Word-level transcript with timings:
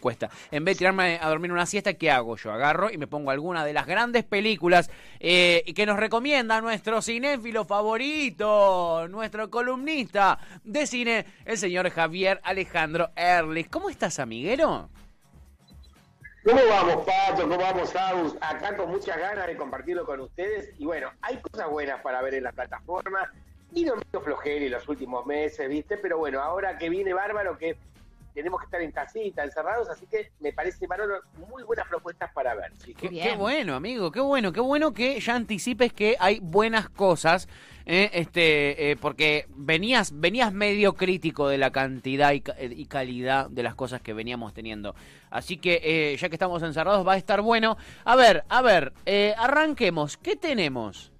cuesta. 0.00 0.30
En 0.50 0.64
vez 0.64 0.76
de 0.76 0.78
tirarme 0.78 1.18
a 1.20 1.28
dormir 1.28 1.52
una 1.52 1.66
siesta, 1.66 1.94
¿qué 1.94 2.10
hago 2.10 2.36
yo? 2.36 2.52
Agarro 2.52 2.90
y 2.90 2.98
me 2.98 3.06
pongo 3.06 3.30
alguna 3.30 3.64
de 3.64 3.72
las 3.72 3.86
grandes 3.86 4.24
películas 4.24 4.90
eh, 5.20 5.62
que 5.74 5.86
nos 5.86 5.98
recomienda 5.98 6.60
nuestro 6.60 7.02
cinéfilo 7.02 7.64
favorito, 7.64 9.06
nuestro 9.08 9.50
columnista 9.50 10.38
de 10.64 10.86
cine, 10.86 11.26
el 11.44 11.58
señor 11.58 11.90
Javier 11.90 12.40
Alejandro 12.42 13.10
Erlich. 13.14 13.70
¿Cómo 13.70 13.90
estás, 13.90 14.18
amiguero? 14.18 14.88
¿Cómo 16.44 16.60
vamos, 16.70 17.04
Pato? 17.04 17.42
¿Cómo 17.42 17.58
vamos, 17.58 17.94
Agus? 17.94 18.34
Acá 18.40 18.74
con 18.74 18.90
muchas 18.90 19.18
ganas 19.18 19.46
de 19.46 19.56
compartirlo 19.56 20.06
con 20.06 20.20
ustedes. 20.20 20.72
Y 20.78 20.86
bueno, 20.86 21.10
hay 21.20 21.36
cosas 21.36 21.68
buenas 21.68 22.00
para 22.00 22.22
ver 22.22 22.34
en 22.34 22.44
la 22.44 22.52
plataforma. 22.52 23.30
Vino 23.72 23.94
medio 23.94 24.20
flojero 24.24 24.64
en 24.64 24.72
los 24.72 24.88
últimos 24.88 25.26
meses, 25.26 25.68
¿viste? 25.68 25.98
Pero 25.98 26.16
bueno, 26.16 26.40
ahora 26.40 26.78
que 26.78 26.88
viene 26.88 27.12
bárbaro, 27.12 27.58
que 27.58 27.76
tenemos 28.34 28.60
que 28.60 28.66
estar 28.66 28.80
en 28.80 28.92
casita, 28.92 29.44
encerrados, 29.44 29.88
así 29.88 30.06
que 30.06 30.30
me 30.40 30.52
parece, 30.52 30.86
Manolo, 30.86 31.20
muy 31.48 31.62
buenas 31.62 31.88
propuestas 31.88 32.32
para 32.32 32.54
ver. 32.54 32.72
Qué, 32.96 33.34
bueno, 33.36 33.74
amigo, 33.74 34.10
qué 34.10 34.20
bueno, 34.20 34.52
qué 34.52 34.60
bueno 34.60 34.92
que 34.92 35.18
ya 35.20 35.34
anticipes 35.34 35.92
que 35.92 36.16
hay 36.18 36.40
buenas 36.40 36.88
cosas, 36.88 37.48
eh, 37.86 38.10
este, 38.12 38.90
eh, 38.90 38.96
porque 38.96 39.46
venías, 39.50 40.18
venías 40.18 40.52
medio 40.52 40.94
crítico 40.94 41.48
de 41.48 41.58
la 41.58 41.70
cantidad 41.70 42.32
y, 42.32 42.42
y 42.58 42.86
calidad 42.86 43.50
de 43.50 43.62
las 43.62 43.74
cosas 43.74 44.00
que 44.00 44.12
veníamos 44.12 44.54
teniendo. 44.54 44.94
Así 45.30 45.56
que 45.56 45.80
eh, 45.82 46.16
ya 46.16 46.28
que 46.28 46.34
estamos 46.36 46.62
encerrados 46.62 47.06
va 47.06 47.14
a 47.14 47.16
estar 47.16 47.40
bueno. 47.40 47.76
A 48.04 48.16
ver, 48.16 48.44
a 48.48 48.62
ver, 48.62 48.92
arranquemos, 49.36 50.16
¿qué 50.16 50.36
tenemos? 50.36 51.12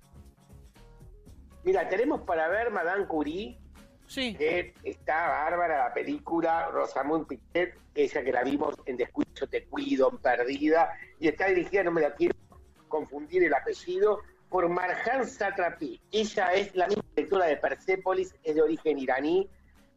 Mira, 1.62 1.88
tenemos 1.88 2.22
para 2.22 2.48
ver 2.48 2.70
Madame 2.70 3.06
Curie, 3.06 3.59
Que 4.14 4.74
está 4.82 5.28
bárbara 5.28 5.84
la 5.84 5.94
película, 5.94 6.68
Rosamund 6.72 7.28
Pichet, 7.28 7.78
ella 7.94 8.24
que 8.24 8.32
la 8.32 8.42
vimos 8.42 8.74
en 8.86 8.96
Descuido 8.96 9.46
Te 9.48 9.64
Cuido, 9.66 10.10
Perdida, 10.18 10.92
y 11.20 11.28
está 11.28 11.46
dirigida, 11.46 11.84
no 11.84 11.92
me 11.92 12.00
la 12.00 12.14
quiero 12.14 12.34
confundir 12.88 13.44
el 13.44 13.54
apellido, 13.54 14.20
por 14.48 14.68
Marjan 14.68 15.28
Satrapi. 15.28 16.00
Ella 16.10 16.52
es 16.54 16.74
la 16.74 16.88
misma 16.88 17.04
directora 17.14 17.46
de 17.46 17.56
Persepolis, 17.58 18.34
es 18.42 18.54
de 18.56 18.62
origen 18.62 18.98
iraní. 18.98 19.48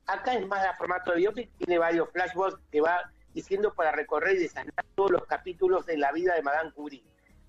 Acá 0.05 0.35
es 0.35 0.45
más 0.45 0.63
la 0.63 0.75
formato 0.75 1.11
de 1.11 1.17
biopic, 1.17 1.49
tiene 1.57 1.79
varios 1.79 2.07
flashbacks 2.11 2.59
que 2.71 2.81
va 2.81 3.11
diciendo 3.33 3.73
para 3.73 3.91
recorrer 3.93 4.35
y 4.35 4.43
desanar 4.43 4.85
todos 4.93 5.09
los 5.09 5.25
capítulos 5.25 5.87
de 5.87 5.97
la 5.97 6.11
vida 6.11 6.35
de 6.35 6.43
Madame 6.43 6.71
Curie. 6.71 7.03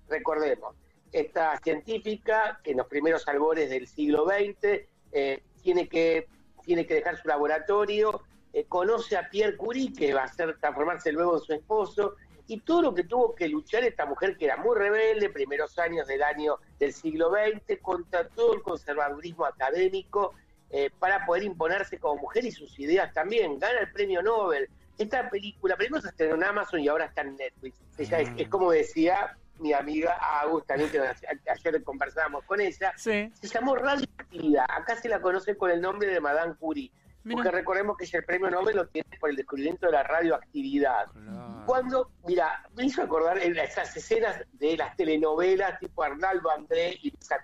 Recordemos, 0.09 0.75
esta 1.11 1.59
científica 1.59 2.59
que 2.63 2.71
en 2.71 2.77
los 2.77 2.87
primeros 2.87 3.27
albores 3.27 3.69
del 3.69 3.87
siglo 3.87 4.25
XX 4.25 4.87
eh, 5.11 5.43
tiene 5.61 5.87
que 5.87 6.27
tiene 6.65 6.85
que 6.85 6.95
dejar 6.95 7.17
su 7.21 7.27
laboratorio, 7.27 8.23
eh, 8.53 8.65
conoce 8.67 9.17
a 9.17 9.29
Pierre 9.29 9.57
Curie, 9.57 9.93
que 9.93 10.13
va 10.13 10.21
a 10.21 10.25
hacer 10.25 10.57
transformarse 10.59 11.11
luego 11.11 11.37
en 11.37 11.43
su 11.43 11.53
esposo, 11.53 12.15
y 12.47 12.59
todo 12.61 12.81
lo 12.81 12.93
que 12.93 13.03
tuvo 13.03 13.33
que 13.33 13.47
luchar 13.47 13.83
esta 13.83 14.05
mujer 14.05 14.37
que 14.37 14.45
era 14.45 14.57
muy 14.57 14.77
rebelde, 14.77 15.29
primeros 15.29 15.77
años 15.79 16.07
del 16.07 16.21
año 16.23 16.57
del 16.79 16.93
siglo 16.93 17.31
XX, 17.31 17.79
contra 17.81 18.27
todo 18.29 18.53
el 18.53 18.61
conservadurismo 18.61 19.45
académico, 19.45 20.33
eh, 20.69 20.89
para 20.99 21.25
poder 21.25 21.43
imponerse 21.43 21.99
como 21.99 22.21
mujer 22.21 22.45
y 22.45 22.51
sus 22.51 22.77
ideas 22.79 23.13
también. 23.13 23.59
Gana 23.59 23.79
el 23.79 23.91
premio 23.91 24.21
Nobel. 24.21 24.69
Esta 24.97 25.29
película, 25.29 25.75
primero 25.75 26.01
se 26.01 26.09
estrenó 26.09 26.35
en 26.35 26.43
Amazon 26.43 26.79
y 26.79 26.87
ahora 26.87 27.05
está 27.05 27.21
en 27.21 27.35
Netflix. 27.35 27.77
Ella 27.97 28.19
es, 28.19 28.29
es, 28.37 28.47
como 28.47 28.71
decía 28.71 29.37
mi 29.59 29.73
amiga 29.73 30.17
Agus, 30.41 30.65
también 30.65 30.89
que 30.89 30.99
ayer 30.99 31.83
conversábamos 31.83 32.43
con 32.45 32.61
ella, 32.61 32.93
se 32.97 33.31
llamó 33.41 33.75
Radioactividad. 33.75 34.65
Acá 34.69 34.95
se 34.95 35.09
la 35.09 35.21
conoce 35.21 35.57
con 35.57 35.71
el 35.71 35.81
nombre 35.81 36.07
de 36.07 36.19
Madame 36.19 36.55
Curie. 36.55 36.91
Porque 37.31 37.49
recordemos 37.49 37.97
que 37.97 38.05
el 38.15 38.23
premio 38.23 38.51
Nobel 38.51 38.75
lo 38.75 38.87
tiene 38.87 39.17
por 39.19 39.31
el 39.31 39.35
descubrimiento 39.35 39.87
de 39.87 39.93
la 39.93 40.03
radioactividad. 40.03 41.07
Cuando, 41.65 42.11
mira, 42.23 42.63
me 42.75 42.85
hizo 42.85 43.01
acordar 43.01 43.39
en 43.39 43.57
esas 43.57 43.97
escenas 43.97 44.43
de 44.53 44.77
las 44.77 44.95
telenovelas 44.95 45.79
tipo 45.79 46.03
Arnaldo 46.03 46.51
André 46.51 46.99
y 47.01 47.09
Lisa 47.09 47.43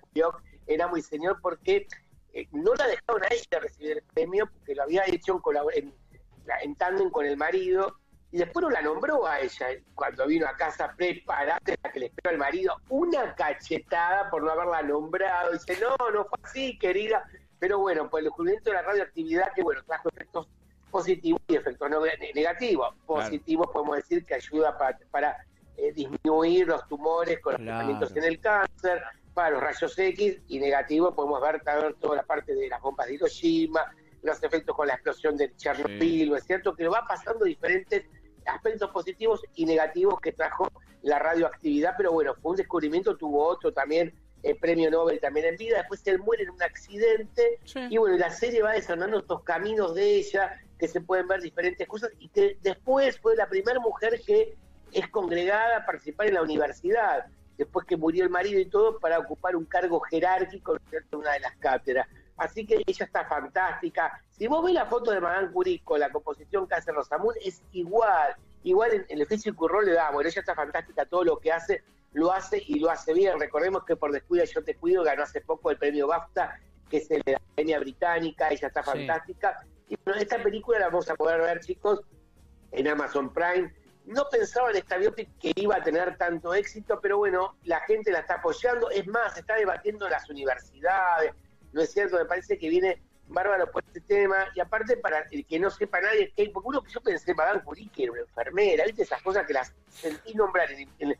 era 0.68 0.88
muy 0.88 1.02
señor, 1.02 1.40
porque 1.42 1.88
eh, 2.34 2.48
no 2.52 2.76
la 2.76 2.88
dejaron 2.88 3.24
a 3.24 3.28
ella 3.32 3.60
recibir 3.60 3.98
el 3.98 4.04
premio, 4.04 4.46
porque 4.46 4.76
lo 4.76 4.84
había 4.84 5.04
hecho 5.08 5.42
en, 5.74 5.88
en, 5.88 5.94
en 6.62 6.76
tándem 6.76 7.10
con 7.10 7.26
el 7.26 7.36
marido, 7.36 7.98
y 8.32 8.38
después 8.38 8.64
no 8.64 8.70
la 8.70 8.82
nombró 8.82 9.28
a 9.28 9.42
ella 9.42 9.68
cuando 9.94 10.26
vino 10.26 10.48
a 10.48 10.56
casa 10.56 10.94
preparada, 10.96 11.60
la 11.84 11.92
que 11.92 12.00
le 12.00 12.06
esperó 12.06 12.30
al 12.30 12.38
marido, 12.38 12.76
una 12.90 13.36
cachetada 13.36 14.30
por 14.30 14.42
no 14.42 14.52
haberla 14.52 14.82
nombrado. 14.84 15.52
Dice, 15.52 15.78
no, 15.82 16.12
no 16.12 16.26
fue 16.26 16.40
así, 16.44 16.78
querida. 16.80 17.26
Pero 17.60 17.80
bueno, 17.80 18.10
pues 18.10 18.22
el 18.22 18.26
descubrimiento 18.26 18.70
de 18.70 18.76
la 18.78 18.82
radioactividad, 18.84 19.54
que 19.54 19.64
bueno, 19.64 19.84
trajo 19.84 20.10
efectos 20.10 20.48
positivos 20.90 21.42
y 21.48 21.56
efectos 21.56 21.90
negativos. 22.34 22.96
Positivos 23.06 23.70
podemos 23.72 23.98
decir 23.98 24.26
que 24.26 24.36
ayuda 24.36 24.78
para, 25.12 25.46
eh, 25.78 25.92
disminuir 25.92 26.68
los 26.68 26.88
tumores 26.88 27.40
con 27.40 27.54
los 27.54 27.62
tratamientos 27.62 28.16
en 28.16 28.24
el 28.24 28.40
cáncer, 28.40 29.04
para 29.34 29.52
los 29.52 29.62
rayos 29.62 29.98
X, 29.98 30.40
y 30.48 30.60
negativo 30.60 31.14
podemos 31.14 31.42
ver 31.42 31.62
toda 32.00 32.16
la 32.16 32.24
parte 32.24 32.54
de 32.54 32.68
las 32.68 32.82
bombas 32.82 33.08
de 33.08 33.16
Hiroshima, 33.16 33.94
los 34.24 34.42
efectos 34.44 34.76
con 34.76 34.88
la 34.88 34.94
explosión 34.94 35.38
de 35.38 35.56
Chernobyl, 35.56 36.36
es 36.36 36.44
cierto? 36.44 36.76
Que 36.76 36.88
va 36.88 37.06
pasando 37.08 37.46
diferentes 37.46 38.06
aspectos 38.46 38.90
positivos 38.92 39.42
y 39.56 39.66
negativos 39.66 40.20
que 40.20 40.32
trajo 40.32 40.70
la 41.02 41.20
radioactividad, 41.20 41.96
pero 41.98 42.12
bueno, 42.12 42.36
fue 42.42 42.52
un 42.52 42.58
descubrimiento, 42.58 43.18
tuvo 43.18 43.46
otro 43.46 43.74
también, 43.74 44.14
el 44.44 44.58
premio 44.58 44.90
Nobel 44.90 45.20
también 45.20 45.48
en 45.48 45.58
vida, 45.58 45.78
después 45.78 46.02
él 46.08 46.20
muere 46.20 46.44
en 46.44 46.50
un 46.50 46.64
accidente, 46.64 47.60
y 47.90 47.98
bueno, 47.98 48.18
la 48.18 48.32
serie 48.32 48.62
va 48.62 48.72
desarrollando 48.74 49.20
estos 49.20 49.44
caminos 49.44 49.94
de 49.94 50.16
ella, 50.16 50.60
que 50.80 50.88
se 50.88 51.02
pueden 51.02 51.28
ver 51.28 51.42
diferentes 51.42 51.88
cosas, 51.88 52.12
y 52.20 52.30
que 52.30 52.58
después 52.62 53.20
fue 53.20 53.36
la 53.36 53.48
primera 53.48 53.80
mujer 53.80 54.20
que 54.26 54.56
es 54.92 55.08
congregada 55.10 55.78
a 55.78 55.86
participar 55.86 56.28
en 56.28 56.34
la 56.36 56.42
universidad, 56.42 57.26
después 57.58 57.86
que 57.86 57.98
murió 57.98 58.24
el 58.24 58.32
marido 58.32 58.60
y 58.60 58.66
todo, 58.66 59.00
para 59.00 59.20
ocupar 59.20 59.56
un 59.56 59.66
cargo 59.66 60.00
jerárquico 60.02 60.78
en 60.92 61.20
una 61.20 61.34
de 61.34 61.40
las 61.42 61.56
cátedras. 61.58 62.08
Así 62.38 62.66
que 62.66 62.82
ella 62.86 63.06
está 63.06 63.26
fantástica. 63.26 64.20
Si 64.32 64.48
vos 64.48 64.64
ves 64.64 64.74
la 64.74 64.86
foto 64.86 65.12
de 65.12 65.22
Madame 65.22 65.52
Curie 65.52 65.82
con 65.84 66.00
la 66.00 66.12
composición 66.12 66.68
que 66.68 66.76
hace 66.76 66.92
Rosamund, 66.92 67.38
es 67.44 67.62
igual. 67.72 68.36
Igual 68.64 68.94
en, 68.94 69.06
el 69.10 69.22
oficio 69.24 69.56
Currol 69.56 69.86
le 69.86 69.94
da, 69.94 70.12
bueno, 70.12 70.30
ella 70.30 70.40
está 70.40 70.56
fantástica, 70.56 71.06
todo 71.06 71.24
lo 71.24 71.40
que 71.40 71.52
hace, 71.52 71.84
lo 72.14 72.32
hace 72.32 72.62
y 72.66 72.80
lo 72.80 72.90
hace 72.90 73.14
bien. 73.14 73.40
Recordemos 73.40 73.84
que 73.86 73.96
por 73.96 74.12
Descuida 74.12 74.44
Yo 74.46 74.64
Te 74.64 74.76
Cuido 74.76 75.04
ganó 75.04 75.24
hace 75.24 75.42
poco 75.42 75.72
el 75.72 75.78
premio 75.78 76.08
BAFTA, 76.08 76.60
que 76.90 76.98
es 76.98 77.10
el 77.12 77.22
de 77.24 77.34
la 77.34 77.38
Academia 77.38 77.80
Británica, 77.80 78.50
ella 78.50 78.68
está 78.68 78.84
fantástica. 78.84 79.66
Y 79.88 79.96
bueno, 80.06 80.22
esta 80.22 80.42
película 80.42 80.80
la 80.80 80.88
vamos 80.88 81.10
a 81.10 81.16
poder 81.16 81.42
ver, 81.42 81.60
chicos, 81.60 82.02
en 82.72 82.88
Amazon 82.88 83.34
Prime. 83.34 83.74
No 84.06 84.28
pensaba 84.30 84.72
en 84.72 84.78
esta 84.78 84.98
biopic 84.98 85.30
que 85.38 85.52
iba 85.56 85.76
a 85.76 85.84
tener 85.84 86.18
tanto 86.18 86.54
éxito, 86.54 87.00
pero 87.02 87.18
bueno, 87.18 87.58
la 87.64 87.80
gente 87.82 88.12
la 88.12 88.20
está 88.20 88.36
apoyando. 88.36 88.90
Es 88.90 89.08
más, 89.08 89.38
está 89.38 89.56
debatiendo 89.56 90.10
las 90.10 90.30
universidades, 90.30 91.34
¿no 91.74 91.82
es 91.82 91.92
cierto? 91.92 92.18
Me 92.18 92.26
parece 92.26 92.58
que 92.58 92.70
viene 92.70 93.02
bárbaro 93.28 93.72
por 93.72 93.84
este 93.84 94.02
tema, 94.02 94.48
y 94.56 94.60
aparte 94.60 94.98
para 94.98 95.26
el 95.32 95.46
que 95.46 95.60
no 95.60 95.70
sepa 95.70 96.02
nadie, 96.02 96.32
que 96.36 96.50
porque 96.50 96.70
uno 96.70 96.82
que 96.82 96.92
yo 96.92 97.02
pensé, 97.02 97.34
Madame 97.34 97.64
Curie, 97.64 97.90
que 97.90 98.04
era 98.04 98.12
una 98.12 98.22
enfermera, 98.22 98.86
¿viste? 98.86 99.04
Esas 99.04 99.22
cosas 99.22 99.46
que 99.48 99.54
las 99.54 99.74
sentí 99.90 100.34
nombrar 100.34 100.70
en, 100.72 101.16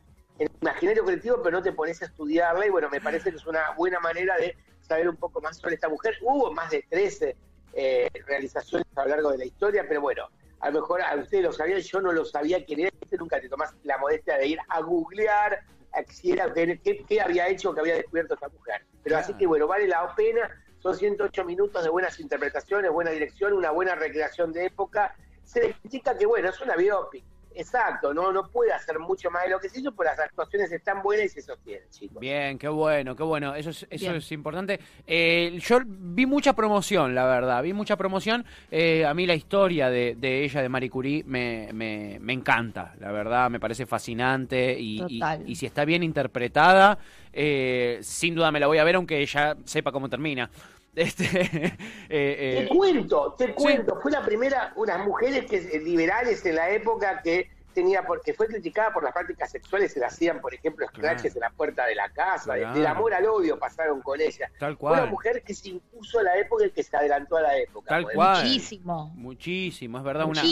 imaginario 0.60 1.04
colectivo, 1.04 1.40
pero 1.42 1.58
no 1.58 1.62
te 1.62 1.72
pones 1.72 2.02
a 2.02 2.06
estudiarla, 2.06 2.66
y 2.66 2.70
bueno, 2.70 2.88
me 2.90 3.00
parece 3.00 3.30
que 3.30 3.36
es 3.36 3.46
una 3.46 3.70
buena 3.72 4.00
manera 4.00 4.36
de 4.36 4.56
saber 4.80 5.08
un 5.08 5.16
poco 5.16 5.40
más 5.40 5.56
sobre 5.56 5.74
esta 5.74 5.88
mujer. 5.88 6.16
Hubo 6.20 6.52
más 6.52 6.70
de 6.70 6.84
13 6.88 7.36
eh, 7.74 8.10
realizaciones 8.26 8.86
a 8.96 9.02
lo 9.02 9.08
largo 9.08 9.30
de 9.30 9.38
la 9.38 9.44
historia, 9.44 9.84
pero 9.86 10.00
bueno, 10.00 10.28
a 10.60 10.70
lo 10.70 10.80
mejor 10.80 11.02
a 11.02 11.14
ustedes 11.16 11.44
lo 11.44 11.52
sabían, 11.52 11.80
yo 11.80 12.00
no 12.00 12.12
lo 12.12 12.24
sabía 12.24 12.64
quién 12.64 12.80
era, 12.80 12.90
nunca 13.18 13.40
te 13.40 13.48
tomás 13.48 13.74
la 13.84 13.98
modestia 13.98 14.38
de 14.38 14.46
ir 14.46 14.58
a 14.68 14.80
googlear, 14.80 15.64
quisiera 16.06 16.46
ver 16.48 16.80
qué, 16.80 17.04
qué 17.06 17.20
había 17.20 17.48
hecho, 17.48 17.74
que 17.74 17.80
había 17.80 17.94
descubierto 17.94 18.34
esta 18.34 18.48
mujer. 18.48 18.84
Pero 19.02 19.18
así 19.18 19.34
que 19.34 19.46
bueno, 19.46 19.66
vale 19.66 19.86
la 19.86 20.14
pena, 20.14 20.50
son 20.78 20.96
108 20.96 21.44
minutos 21.44 21.84
de 21.84 21.90
buenas 21.90 22.18
interpretaciones, 22.18 22.90
buena 22.90 23.10
dirección, 23.10 23.52
una 23.52 23.70
buena 23.70 23.94
recreación 23.94 24.52
de 24.52 24.66
época. 24.66 25.14
Se 25.44 25.60
le 25.60 25.74
critica 25.74 26.16
que 26.16 26.26
bueno, 26.26 26.48
es 26.48 26.60
una 26.60 26.76
biopic, 26.76 27.24
Exacto, 27.54 28.12
no 28.14 28.32
no 28.32 28.48
puede 28.48 28.72
hacer 28.72 28.98
mucho 28.98 29.30
más 29.30 29.44
de 29.44 29.50
lo 29.50 29.60
que 29.60 29.68
se 29.68 29.80
hizo, 29.80 29.92
pero 29.92 30.10
las 30.10 30.18
actuaciones 30.18 30.70
están 30.72 31.02
buenas 31.02 31.26
y 31.26 31.28
se 31.28 31.42
sostienen, 31.42 31.88
chicos. 31.90 32.20
Bien, 32.20 32.58
qué 32.58 32.68
bueno, 32.68 33.14
qué 33.16 33.22
bueno, 33.22 33.54
eso 33.54 33.70
es, 33.70 33.86
eso 33.90 34.14
es 34.14 34.32
importante. 34.32 34.80
Eh, 35.06 35.58
yo 35.60 35.80
vi 35.84 36.26
mucha 36.26 36.54
promoción, 36.54 37.14
la 37.14 37.26
verdad, 37.26 37.62
vi 37.62 37.72
mucha 37.72 37.96
promoción. 37.96 38.44
Eh, 38.70 39.04
a 39.04 39.14
mí 39.14 39.26
la 39.26 39.34
historia 39.34 39.90
de, 39.90 40.16
ella, 40.22 40.62
de 40.62 40.68
Marie 40.68 40.90
Curie, 40.90 41.24
me, 41.24 41.70
me, 41.72 42.18
me, 42.20 42.32
encanta, 42.32 42.94
la 42.98 43.12
verdad, 43.12 43.50
me 43.50 43.60
parece 43.60 43.86
fascinante 43.86 44.76
y, 44.78 45.02
y, 45.46 45.54
si 45.56 45.66
está 45.66 45.84
bien 45.84 46.02
interpretada, 46.02 46.98
eh, 47.32 47.98
sin 48.02 48.34
duda 48.34 48.50
me 48.50 48.60
la 48.60 48.66
voy 48.66 48.78
a 48.78 48.84
ver, 48.84 48.96
aunque 48.96 49.20
ella 49.20 49.56
sepa 49.64 49.92
cómo 49.92 50.08
termina. 50.08 50.50
Este, 50.94 51.24
eh, 51.24 51.72
eh, 52.10 52.66
te 52.68 52.76
cuento, 52.76 53.34
te 53.38 53.54
cuento, 53.54 53.98
fue 54.02 54.12
la 54.12 54.22
primera, 54.22 54.74
unas 54.76 55.02
mujeres 55.06 55.46
que 55.46 55.80
liberales 55.80 56.44
en 56.44 56.56
la 56.56 56.68
época 56.68 57.22
que 57.22 57.48
tenía 57.72 58.02
porque 58.02 58.34
fue 58.34 58.46
criticada 58.46 58.92
por 58.92 59.02
las 59.02 59.12
prácticas 59.12 59.50
sexuales, 59.50 59.92
se 59.92 60.00
le 60.00 60.06
hacían, 60.06 60.40
por 60.40 60.54
ejemplo, 60.54 60.86
scratches 60.88 61.34
en 61.34 61.40
la 61.40 61.50
puerta 61.50 61.86
de 61.86 61.94
la 61.94 62.08
casa, 62.10 62.54
del 62.54 62.86
amor 62.86 63.14
al 63.14 63.26
odio 63.26 63.58
pasaron 63.58 64.00
con 64.02 64.20
ella. 64.20 64.50
Tal 64.58 64.76
cual. 64.76 65.00
Una 65.00 65.10
mujer 65.10 65.42
que 65.42 65.54
se 65.54 65.70
impuso 65.70 66.18
a 66.18 66.22
la 66.22 66.38
época 66.38 66.66
y 66.66 66.70
que 66.70 66.82
se 66.82 66.96
adelantó 66.96 67.36
a 67.36 67.42
la 67.42 67.58
época. 67.58 67.88
Tal 67.88 68.06
cual. 68.12 68.44
Muchísimo. 68.44 69.12
Muchísimo, 69.14 69.98
es 69.98 70.04
verdad, 70.04 70.26
una, 70.26 70.42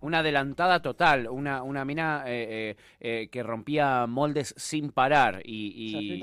una 0.00 0.18
adelantada 0.20 0.80
total, 0.80 1.28
una, 1.28 1.62
una 1.62 1.84
mina 1.84 2.24
eh, 2.26 2.76
eh, 3.00 3.28
que 3.30 3.42
rompía 3.42 4.06
moldes 4.06 4.54
sin 4.56 4.92
parar 4.92 5.42
y, 5.44 6.16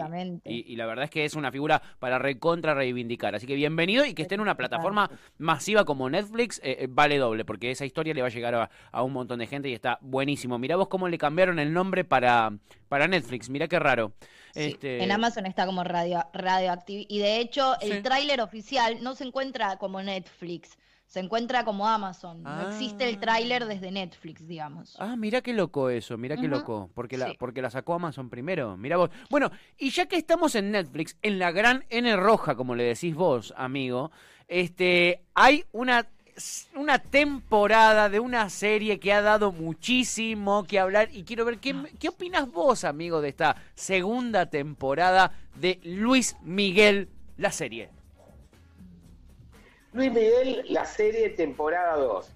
y, 0.46 0.76
la 0.76 0.86
verdad 0.86 1.06
es 1.06 1.10
que 1.10 1.26
es 1.26 1.34
una 1.34 1.52
figura 1.52 1.82
para 2.00 2.20
recontra 2.20 2.74
reivindicar. 2.74 3.36
Así 3.36 3.48
que 3.48 3.56
bienvenido 3.56 4.06
y 4.06 4.14
que 4.14 4.22
esté 4.22 4.36
en 4.36 4.42
una 4.42 4.56
plataforma 4.56 5.10
masiva 5.38 5.86
como 5.86 6.10
Netflix, 6.10 6.62
vale 6.90 7.18
doble, 7.18 7.46
porque 7.46 7.72
esa 7.72 7.86
historia 7.86 8.14
le 8.14 8.22
va 8.22 8.28
a 8.28 8.32
llegar 8.32 8.56
a, 8.56 8.70
a 8.92 9.04
un 9.04 9.14
montón 9.14 9.40
de 9.40 9.48
gente 9.48 9.70
y 9.70 9.74
está 9.74 9.98
buenísimo. 10.02 10.37
Mirá 10.46 10.76
vos 10.76 10.88
cómo 10.88 11.08
le 11.08 11.18
cambiaron 11.18 11.60
el 11.60 11.74
nombre 11.74 12.04
para, 12.04 12.52
para 12.88 13.08
Netflix, 13.08 13.50
mirá 13.50 13.68
qué 13.68 13.80
raro. 13.80 14.14
este... 14.54 15.04
En 15.04 15.12
Amazon 15.12 15.46
está 15.46 15.66
como 15.66 15.84
radio, 15.84 16.24
Radioactive 16.34 17.06
y 17.08 17.20
de 17.20 17.40
hecho 17.40 17.76
el 17.82 18.04
tráiler 18.04 18.42
oficial 18.42 18.98
no 19.02 19.16
se 19.16 19.24
encuentra 19.24 19.78
como 19.78 20.02
Netflix. 20.02 20.78
Se 21.08 21.22
encuentra 21.22 21.64
como 21.64 21.88
Amazon. 21.88 22.44
No 22.44 22.70
existe 22.70 23.08
el 23.08 23.16
ah. 23.16 23.20
tráiler 23.22 23.66
desde 23.66 23.92
Netflix, 23.92 24.46
digamos. 24.46 24.98
Ah, 25.00 25.16
mira 25.16 25.42
qué 25.42 25.54
loco 25.54 25.90
eso, 25.90 26.18
mira 26.18 26.36
qué 26.36 26.50
loco. 26.50 26.90
Porque 26.94 27.18
la, 27.18 27.34
porque 27.40 27.62
la 27.62 27.70
sacó 27.70 27.94
Amazon 27.94 28.30
primero. 28.30 28.76
Mira 28.76 28.98
vos. 28.98 29.10
Bueno, 29.30 29.50
y 29.78 29.90
ya 29.90 30.08
que 30.08 30.18
estamos 30.18 30.54
en 30.56 30.72
Netflix, 30.72 31.16
en 31.22 31.40
la 31.40 31.52
gran 31.52 31.86
N 31.90 32.14
roja, 32.18 32.56
como 32.56 32.76
le 32.76 32.84
decís 32.84 33.16
vos, 33.16 33.54
amigo, 33.56 34.12
este, 34.50 35.24
hay 35.34 35.64
una 35.72 36.08
una 36.76 37.00
temporada 37.00 38.10
de 38.10 38.20
una 38.20 38.50
serie 38.50 39.00
que 39.00 39.14
ha 39.14 39.22
dado 39.22 39.52
muchísimo 39.52 40.66
que 40.66 40.80
hablar 40.80 41.10
y 41.12 41.24
quiero 41.24 41.46
ver 41.46 41.58
qué, 41.58 41.76
qué 42.00 42.10
opinas 42.10 42.52
vos, 42.52 42.84
amigo, 42.84 43.22
de 43.22 43.30
esta 43.30 43.56
segunda 43.76 44.48
temporada 44.48 45.32
de 45.56 45.80
Luis 45.84 46.36
Miguel, 46.42 47.10
la 47.38 47.52
serie. 47.52 47.90
Luis 49.94 50.12
Miguel, 50.12 50.66
la 50.70 50.86
serie 50.86 51.30
temporada 51.30 51.96
2. 51.96 52.30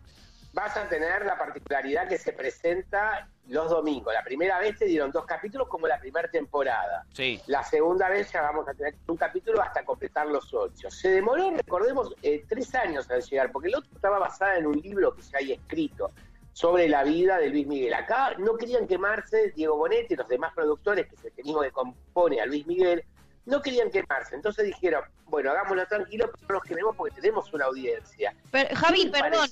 Vas 0.53 0.75
a 0.75 0.89
tener 0.89 1.25
la 1.25 1.37
particularidad 1.37 2.09
que 2.09 2.17
se 2.17 2.33
presenta 2.33 3.29
los 3.47 3.69
domingos. 3.69 4.13
La 4.13 4.23
primera 4.23 4.59
vez 4.59 4.77
te 4.77 4.85
dieron 4.85 5.11
dos 5.11 5.25
capítulos 5.25 5.67
como 5.67 5.87
la 5.87 5.99
primera 5.99 6.29
temporada. 6.29 7.05
Sí. 7.13 7.41
La 7.47 7.63
segunda 7.63 8.09
vez 8.09 8.31
ya 8.31 8.41
vamos 8.41 8.67
a 8.67 8.73
tener 8.73 8.95
un 9.07 9.17
capítulo 9.17 9.61
hasta 9.61 9.83
completar 9.83 10.27
los 10.27 10.53
ocho. 10.53 10.89
Se 10.89 11.09
demoró, 11.09 11.51
recordemos, 11.51 12.13
eh, 12.21 12.45
tres 12.47 12.73
años 12.75 13.09
al 13.09 13.21
llegar, 13.21 13.51
porque 13.51 13.69
el 13.69 13.75
otro 13.75 13.89
estaba 13.93 14.19
basado 14.19 14.57
en 14.57 14.67
un 14.67 14.79
libro 14.79 15.15
que 15.15 15.21
se 15.21 15.37
haya 15.37 15.55
escrito 15.55 16.11
sobre 16.53 16.87
la 16.87 17.03
vida 17.03 17.37
de 17.37 17.49
Luis 17.49 17.67
Miguel. 17.67 17.93
Acá 17.93 18.35
no 18.37 18.55
querían 18.55 18.87
quemarse 18.87 19.51
Diego 19.55 19.77
Bonetti 19.77 20.13
y 20.13 20.17
los 20.17 20.27
demás 20.27 20.53
productores, 20.53 21.07
que 21.07 21.15
es 21.15 21.25
el 21.25 21.31
que 21.33 21.71
compone 21.71 22.41
a 22.41 22.45
Luis 22.45 22.67
Miguel, 22.67 23.03
no 23.45 23.61
querían 23.61 23.89
quemarse. 23.89 24.35
Entonces 24.35 24.65
dijeron, 24.65 25.03
bueno, 25.25 25.51
hagámoslo 25.51 25.85
tranquilo, 25.87 26.29
pero 26.31 26.45
no 26.47 26.55
nos 26.55 26.63
queremos 26.63 26.95
porque 26.95 27.15
tenemos 27.21 27.51
una 27.53 27.65
audiencia. 27.65 28.35
Javi, 28.75 29.09
perdón. 29.09 29.49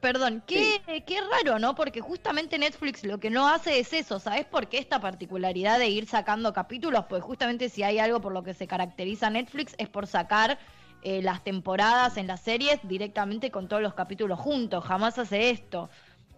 Perdón, 0.00 0.42
qué, 0.46 0.82
qué 1.06 1.20
raro, 1.22 1.58
¿no? 1.58 1.74
Porque 1.74 2.02
justamente 2.02 2.58
Netflix 2.58 3.02
lo 3.02 3.18
que 3.18 3.30
no 3.30 3.48
hace 3.48 3.78
es 3.78 3.94
eso. 3.94 4.18
¿Sabes 4.18 4.44
por 4.44 4.68
qué 4.68 4.78
esta 4.78 5.00
particularidad 5.00 5.78
de 5.78 5.88
ir 5.88 6.06
sacando 6.06 6.52
capítulos? 6.52 7.06
Pues 7.08 7.22
justamente 7.22 7.70
si 7.70 7.82
hay 7.82 7.98
algo 7.98 8.20
por 8.20 8.32
lo 8.32 8.42
que 8.42 8.52
se 8.52 8.66
caracteriza 8.66 9.30
Netflix 9.30 9.74
es 9.78 9.88
por 9.88 10.06
sacar 10.06 10.58
eh, 11.02 11.22
las 11.22 11.42
temporadas 11.42 12.18
en 12.18 12.26
las 12.26 12.42
series 12.42 12.78
directamente 12.82 13.50
con 13.50 13.68
todos 13.68 13.82
los 13.82 13.94
capítulos 13.94 14.38
juntos. 14.38 14.84
Jamás 14.84 15.18
hace 15.18 15.48
esto. 15.48 15.88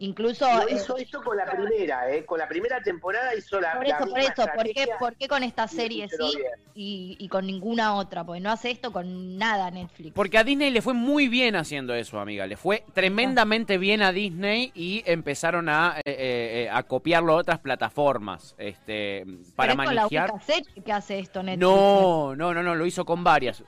Incluso. 0.02 0.44
Eh, 0.46 0.75
hizo 0.75 0.96
esto 0.96 1.22
con 1.22 1.37
la 1.37 1.44
primera, 1.44 2.10
¿eh? 2.10 2.25
Con 2.25 2.40
la 2.40 2.49
primera 2.49 2.82
temporada 2.82 3.37
hizo 3.37 3.60
la. 3.60 3.75
Por 3.75 3.87
eso, 3.87 4.04
por 4.04 4.66
eso. 4.66 4.93
¿Por 4.99 5.14
qué, 5.14 5.28
con 5.28 5.44
esta 5.44 5.69
serie 5.69 6.08
sí 6.08 6.38
y, 6.75 7.28
con 7.28 7.46
ninguna 7.46 7.94
otra? 7.94 8.25
Porque 8.25 8.40
no 8.40 8.50
hace 8.50 8.72
esto 8.72 8.93
con 8.93 9.38
nada 9.38 9.70
Netflix. 9.70 10.12
Porque 10.12 10.38
a 10.38 10.44
Disney 10.44 10.72
le 10.72 10.82
fue 10.82 10.93
muy 10.93 11.28
bien 11.28 11.54
haciendo 11.54 11.94
eso, 11.94 12.19
amiga. 12.19 12.49
Le 12.49 12.56
fue 12.56 12.84
tremendamente 12.93 13.78
bien 13.78 14.02
a 14.02 14.10
Disney 14.10 14.72
y 14.75 15.04
empezaron 15.06 15.69
a, 15.69 15.99
eh, 15.99 16.02
eh, 16.04 16.69
a 16.72 16.82
copiarlo 16.82 17.34
a 17.34 17.37
otras 17.37 17.60
plataformas. 17.60 18.56
Este, 18.58 19.25
para 19.54 19.76
manejar. 19.76 20.32
la 20.32 20.40
serie 20.40 20.82
que 20.84 20.93
hace 20.93 21.20
esto 21.20 21.44
Netflix. 21.44 21.60
No, 21.60 22.34
no, 22.34 22.52
no, 22.52 22.62
no, 22.64 22.75
lo 22.75 22.87
hizo 22.87 23.04
con 23.04 23.22
varias. 23.22 23.62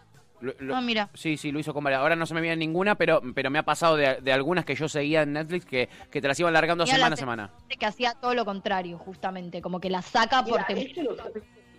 Ah, 0.72 0.80
mira. 0.80 1.10
Sí, 1.14 1.36
sí, 1.36 1.52
lo 1.52 1.58
hizo 1.58 1.72
con 1.72 1.84
varias. 1.84 2.00
Ahora 2.00 2.16
no 2.16 2.26
se 2.26 2.34
me 2.34 2.40
viene 2.40 2.56
ninguna, 2.56 2.94
pero, 2.96 3.22
pero 3.34 3.50
me 3.50 3.58
ha 3.58 3.64
pasado 3.64 3.96
de, 3.96 4.32
algunas 4.32 4.64
que 4.64 4.74
yo 4.74 4.88
seguía 4.88 5.22
en 5.22 5.32
Netflix 5.32 5.64
que, 5.64 5.88
que 6.10 6.20
te 6.20 6.28
las 6.28 6.38
iban 6.40 6.52
largando 6.52 6.86
semana 6.86 7.14
a 7.14 7.16
semana. 7.16 7.50
Que 7.68 7.86
hacía 7.86 8.14
todo 8.14 8.34
lo 8.34 8.44
contrario, 8.44 8.98
justamente, 8.98 9.60
como 9.60 9.80
que 9.80 9.90
la 9.90 10.02
saca 10.02 10.44
por 10.44 10.60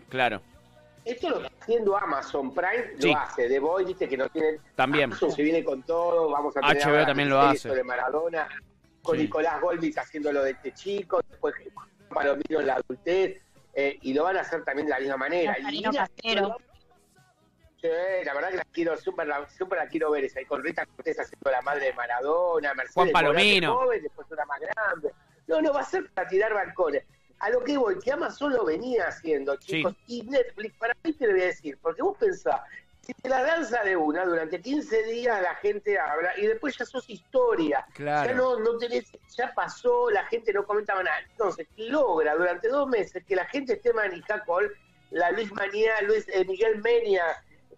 Claro. 0.10 0.42
Esto 1.04 1.30
lo 1.30 1.38
está 1.38 1.52
haciendo 1.62 1.96
Amazon 1.96 2.52
Prime, 2.54 2.96
lo 3.00 3.18
hace. 3.18 3.48
The 3.48 3.60
Boy, 3.60 3.86
viste 3.86 4.10
que 4.10 4.18
no 4.18 4.28
tienen. 4.30 4.60
También. 4.76 5.06
Amazon 5.06 5.32
se 5.32 5.44
viene 5.44 5.64
con 5.64 5.84
todo, 5.84 6.32
vamos 6.32 6.58
a 6.58 6.62
tener 6.62 6.84
HBO 6.84 7.06
también 7.06 7.30
lo 7.30 7.40
hace. 7.40 7.70
de 7.70 7.84
Maradona, 7.84 8.48
con 9.04 9.18
Nicolás 9.18 9.62
Golbis 9.62 9.96
haciéndolo 9.98 10.42
de 10.44 10.52
este 10.52 10.74
chico, 10.74 11.22
después 11.30 11.54
Palomino 12.10 12.60
en 12.60 12.68
la 12.68 12.76
adultez, 12.76 13.40
eh, 13.76 14.00
y 14.02 14.14
lo 14.14 14.24
van 14.24 14.38
a 14.38 14.42
hacer 14.42 14.64
también 14.64 14.88
de 14.88 14.94
la 14.94 15.00
misma 15.00 15.18
manera. 15.18 15.56
Y 15.60 15.84
la 17.81 18.33
verdad 18.33 18.50
que 18.50 18.57
la 18.57 18.66
quiero, 18.72 18.98
súper 18.98 19.27
la, 19.27 19.48
super 19.50 19.80
la 19.80 19.88
quiero 19.88 20.12
ver 20.12 20.25
esa. 20.25 20.42
Y 20.42 20.45
con 20.45 20.63
Rita 20.63 20.86
Cortés 20.86 21.19
haciendo 21.19 21.51
la 21.51 21.62
madre 21.62 21.88
de 21.88 21.94
Maradona, 21.94 22.74
Mercedes 22.74 22.94
Juan 22.94 23.10
Palomino. 23.12 23.75
Joven, 23.75 24.01
después 24.01 24.27
una 24.31 24.45
más 24.45 24.60
grande. 24.60 25.12
No, 25.48 25.62
no, 25.62 25.74
va 25.74 25.81
a 25.81 25.86
ser 25.86 26.10
para 26.12 26.27
tirar 26.27 26.54
balcones. 26.54 27.04
A 27.39 27.50
lo 27.50 27.63
que 27.63 27.77
voy, 27.77 28.00
que 28.00 28.12
Amazon 28.12 28.54
lo 28.54 28.66
venía 28.66 29.07
haciendo, 29.07 29.56
chicos. 29.57 29.94
Y 30.07 30.24
Netflix, 30.24 30.75
para 30.77 30.95
mí 31.04 31.13
te 31.13 31.27
lo 31.27 31.33
voy 31.33 31.42
a 31.42 31.45
decir, 31.45 31.77
porque 31.81 32.01
vos 32.01 32.18
pensás, 32.18 32.62
si 33.01 33.13
te 33.13 33.30
la 33.30 33.44
danza 33.44 33.83
de 33.83 33.95
una, 33.95 34.25
durante 34.25 34.60
15 34.60 35.04
días 35.04 35.39
la 35.42 35.54
gente 35.56 36.00
habla 36.00 36.31
y 36.38 36.48
después 36.48 36.75
ya 36.78 36.86
sos 36.86 37.07
historia. 37.07 37.86
Claro. 37.94 38.30
Ya 38.30 38.36
no, 38.36 38.60
no 38.60 38.78
tenés, 38.78 39.06
ya 39.38 39.54
pasó, 39.54 40.10
la 40.10 40.25
gente 40.25 40.51
no 40.54 40.66
comentaba 40.66 41.04
nada. 41.04 41.19
Entonces, 41.30 41.68
logra 41.75 42.36
durante 42.36 42.68
dos 42.69 42.88
meses 42.88 43.24
que 43.28 43.36
la 43.36 43.45
gente 43.45 43.74
esté 43.74 43.94
manija 43.94 44.44
con 44.45 44.71
la 45.12 45.31
Luis 45.31 45.51
Manía, 45.54 46.01
Luis 46.01 46.25
eh, 46.30 46.45
Miguel 46.45 46.81
Menia, 46.81 47.24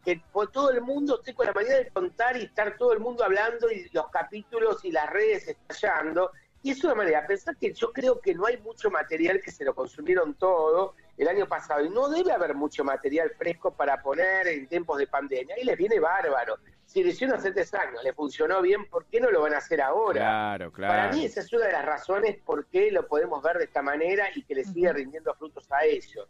que 0.07 0.21
todo 0.31 0.71
el 0.71 0.79
mundo 0.79 1.17
esté 1.19 1.33
con 1.33 1.47
la 1.47 1.51
manera 1.51 1.79
de 1.79 1.89
contar 1.89 2.37
y 2.37 2.43
estar 2.43 2.77
todo 2.77 2.93
el 2.93 3.01
mundo 3.01 3.25
hablando 3.25 3.69
y 3.69 3.89
los 3.91 4.07
capítulos 4.09 4.85
y 4.85 4.91
las 4.93 5.09
redes 5.09 5.49
estallando. 5.49 6.31
Y 6.63 6.71
es 6.71 6.81
una 6.85 6.95
manera, 6.95 7.27
pensar 7.27 7.57
que 7.57 7.73
yo 7.73 7.91
creo 7.91 8.21
que 8.21 8.33
no 8.33 8.45
hay 8.45 8.55
mucho 8.59 8.89
material 8.89 9.41
que 9.43 9.51
se 9.51 9.65
lo 9.65 9.75
consumieron 9.75 10.35
todo 10.35 10.95
el 11.17 11.27
año 11.27 11.45
pasado 11.45 11.83
y 11.83 11.89
no 11.89 12.07
debe 12.07 12.31
haber 12.31 12.55
mucho 12.55 12.85
material 12.85 13.31
fresco 13.37 13.73
para 13.73 14.01
poner 14.01 14.47
en 14.47 14.65
tiempos 14.67 14.97
de 14.97 15.07
pandemia. 15.07 15.59
Y 15.59 15.65
les 15.65 15.77
viene 15.77 15.99
bárbaro. 15.99 16.55
Si 16.85 17.03
lo 17.03 17.09
hicieron 17.09 17.35
hace 17.35 17.51
tres 17.51 17.73
años, 17.73 18.01
le 18.01 18.13
funcionó 18.13 18.61
bien, 18.61 18.89
¿por 18.89 19.07
qué 19.07 19.19
no 19.19 19.29
lo 19.29 19.41
van 19.41 19.55
a 19.55 19.57
hacer 19.57 19.81
ahora? 19.81 20.21
Claro, 20.21 20.71
claro. 20.71 20.93
Para 20.93 21.11
mí 21.11 21.25
esa 21.25 21.41
es 21.41 21.51
una 21.51 21.65
de 21.65 21.73
las 21.73 21.85
razones 21.85 22.37
por 22.45 22.65
qué 22.67 22.91
lo 22.91 23.09
podemos 23.09 23.43
ver 23.43 23.57
de 23.57 23.65
esta 23.65 23.81
manera 23.81 24.29
y 24.33 24.43
que 24.43 24.55
le 24.55 24.63
sigue 24.63 24.93
rindiendo 24.93 25.33
frutos 25.33 25.69
a 25.69 25.83
ellos. 25.83 26.29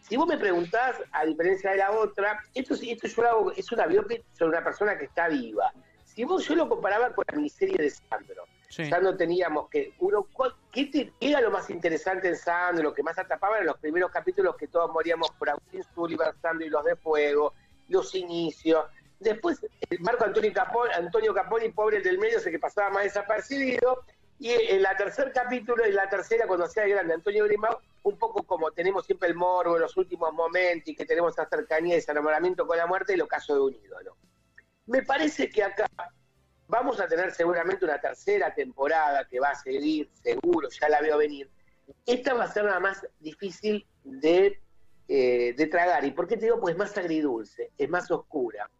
Si 0.00 0.16
vos 0.16 0.26
me 0.26 0.38
preguntás, 0.38 0.96
a 1.12 1.24
diferencia 1.24 1.70
de 1.70 1.78
la 1.78 1.92
otra, 1.92 2.42
esto, 2.54 2.74
esto 2.74 3.06
yo 3.06 3.22
lo 3.22 3.28
hago, 3.28 3.52
es 3.52 3.70
una 3.70 3.86
biopic 3.86 4.24
sobre 4.32 4.56
una 4.56 4.64
persona 4.64 4.98
que 4.98 5.04
está 5.04 5.28
viva. 5.28 5.72
Si 6.04 6.24
vos 6.24 6.46
yo 6.48 6.56
lo 6.56 6.68
comparaba 6.68 7.14
con 7.14 7.24
la 7.28 7.36
miniserie 7.36 7.76
de 7.76 7.90
Sandro, 7.90 8.44
Sandro 8.68 9.16
teníamos 9.16 9.68
que, 9.70 9.94
uno, 10.00 10.26
¿qué, 10.72 11.12
era 11.20 11.40
lo 11.40 11.50
más 11.50 11.70
interesante 11.70 12.28
en 12.28 12.36
Sandro? 12.36 12.84
Lo 12.84 12.94
que 12.94 13.02
más 13.02 13.18
atrapaba 13.18 13.56
eran 13.56 13.68
los 13.68 13.78
primeros 13.78 14.10
capítulos 14.10 14.56
que 14.56 14.66
todos 14.66 14.90
moríamos 14.92 15.30
por 15.38 15.48
Agustín 15.48 15.82
Sullivan, 15.94 16.34
Sandro 16.40 16.66
y 16.66 16.70
los 16.70 16.84
de 16.84 16.96
Fuego, 16.96 17.54
los 17.88 18.14
inicios. 18.14 18.84
Después, 19.20 19.60
Marco 20.00 20.24
Antonio 20.24 20.52
Caponi, 20.52 20.92
Antonio 20.92 21.34
Caponi, 21.34 21.70
pobre 21.70 22.00
del 22.00 22.18
medio, 22.18 22.40
sé 22.40 22.50
que 22.50 22.58
pasaba 22.58 22.90
más 22.90 23.04
desapercibido. 23.04 24.04
Y 24.38 24.50
en 24.50 24.82
la 24.82 24.96
tercer 24.96 25.32
capítulo, 25.32 25.84
en 25.84 25.96
la 25.96 26.08
tercera, 26.08 26.46
cuando 26.46 26.68
sea 26.68 26.86
grande 26.86 27.14
Antonio 27.14 27.44
Grimao, 27.44 27.80
un 28.04 28.16
poco 28.16 28.44
como 28.44 28.70
tenemos 28.70 29.04
siempre 29.04 29.28
el 29.28 29.34
morbo 29.34 29.76
en 29.76 29.82
los 29.82 29.96
últimos 29.96 30.32
momentos 30.32 30.88
y 30.88 30.94
que 30.94 31.04
tenemos 31.04 31.32
esa 31.32 31.48
cercanía 31.48 31.96
ese 31.96 32.12
enamoramiento 32.12 32.66
con 32.66 32.76
la 32.76 32.86
muerte, 32.86 33.14
y 33.14 33.16
lo 33.16 33.26
caso 33.26 33.54
de 33.54 33.60
un 33.60 33.74
ídolo. 33.74 34.16
Me 34.86 35.02
parece 35.02 35.50
que 35.50 35.64
acá 35.64 35.86
vamos 36.68 37.00
a 37.00 37.08
tener 37.08 37.32
seguramente 37.32 37.84
una 37.84 38.00
tercera 38.00 38.54
temporada 38.54 39.26
que 39.26 39.40
va 39.40 39.50
a 39.50 39.54
seguir, 39.56 40.08
seguro, 40.22 40.68
ya 40.68 40.88
la 40.88 41.00
veo 41.00 41.18
venir. 41.18 41.50
Esta 42.06 42.34
va 42.34 42.44
a 42.44 42.52
ser 42.52 42.64
la 42.64 42.78
más 42.78 43.06
difícil 43.18 43.86
de, 44.04 44.60
eh, 45.08 45.54
de 45.56 45.66
tragar. 45.66 46.04
¿Y 46.04 46.12
por 46.12 46.28
qué 46.28 46.36
te 46.36 46.46
digo? 46.46 46.60
Pues 46.60 46.74
es 46.74 46.78
más 46.78 46.96
agridulce, 46.96 47.72
es 47.76 47.88
más 47.88 48.10
oscura. 48.10 48.70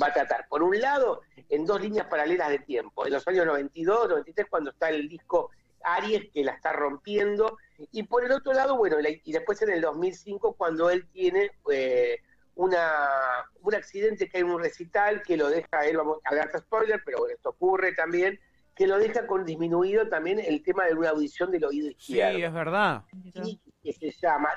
Va 0.00 0.08
a 0.08 0.12
tratar, 0.12 0.48
por 0.48 0.62
un 0.62 0.80
lado, 0.80 1.22
en 1.48 1.64
dos 1.64 1.80
líneas 1.80 2.06
paralelas 2.06 2.48
de 2.48 2.58
tiempo. 2.58 3.06
En 3.06 3.12
los 3.12 3.26
años 3.28 3.46
92, 3.46 4.08
93, 4.08 4.46
cuando 4.50 4.70
está 4.70 4.90
el 4.90 5.08
disco 5.08 5.50
Aries, 5.82 6.30
que 6.32 6.42
la 6.42 6.52
está 6.52 6.72
rompiendo, 6.72 7.58
y 7.92 8.02
por 8.04 8.24
el 8.24 8.32
otro 8.32 8.52
lado, 8.52 8.76
bueno, 8.76 8.96
y 9.00 9.32
después 9.32 9.60
en 9.62 9.70
el 9.70 9.80
2005 9.80 10.54
cuando 10.54 10.90
él 10.90 11.06
tiene 11.12 11.50
eh, 11.70 12.18
una, 12.56 13.08
un 13.60 13.74
accidente 13.74 14.28
que 14.28 14.38
hay 14.38 14.42
un 14.42 14.60
recital 14.60 15.22
que 15.22 15.36
lo 15.36 15.48
deja 15.48 15.86
él, 15.86 15.96
vamos 15.96 16.18
a 16.24 16.34
dar 16.34 16.50
spoiler, 16.58 17.02
pero 17.04 17.18
bueno, 17.18 17.34
esto 17.34 17.50
ocurre 17.50 17.92
también, 17.94 18.40
que 18.74 18.86
lo 18.86 18.98
deja 18.98 19.26
con 19.26 19.44
disminuido 19.44 20.08
también 20.08 20.40
el 20.40 20.62
tema 20.62 20.86
de 20.86 20.94
una 20.94 21.10
audición 21.10 21.50
del 21.50 21.64
oído 21.64 21.88
izquierdo. 21.88 22.36
Sí, 22.36 22.42
es 22.42 22.52
verdad. 22.52 23.04
Y 23.12 23.60
que 23.82 23.92
se 23.92 24.10
llama. 24.10 24.48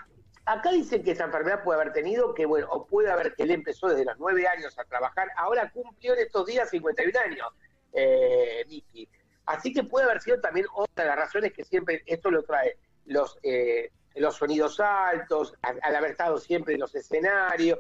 Acá 0.48 0.72
dicen 0.72 1.04
que 1.04 1.12
esa 1.12 1.26
enfermedad 1.26 1.62
puede 1.62 1.82
haber 1.82 1.92
tenido, 1.92 2.34
que 2.34 2.46
bueno, 2.46 2.70
o 2.72 2.88
puede 2.88 3.12
haber 3.12 3.36
que 3.36 3.44
él 3.44 3.52
empezó 3.52 3.90
desde 3.90 4.06
los 4.06 4.18
nueve 4.18 4.48
años 4.48 4.80
a 4.80 4.86
trabajar, 4.86 5.28
ahora 5.36 5.70
cumplió 5.72 6.14
en 6.14 6.22
estos 6.22 6.46
días 6.46 6.70
51 6.70 7.20
años, 7.20 7.48
eh, 7.92 8.66
Vicky. 8.70 9.10
Así 9.46 9.74
que 9.74 9.84
puede 9.84 10.06
haber 10.06 10.22
sido 10.22 10.40
también 10.40 10.66
otra 10.74 11.04
de 11.04 11.10
las 11.10 11.18
razones 11.18 11.52
que 11.52 11.66
siempre 11.66 12.02
esto 12.06 12.32
lo 12.32 12.44
trae, 12.44 12.78
los, 13.08 13.38
eh, 13.44 13.92
los 14.16 14.38
sonidos 14.38 14.80
altos, 14.80 15.54
al, 15.62 15.94
haber 15.94 16.12
estado 16.12 16.38
siempre 16.38 16.76
en 16.76 16.80
los 16.80 16.96
escenarios, 16.96 17.80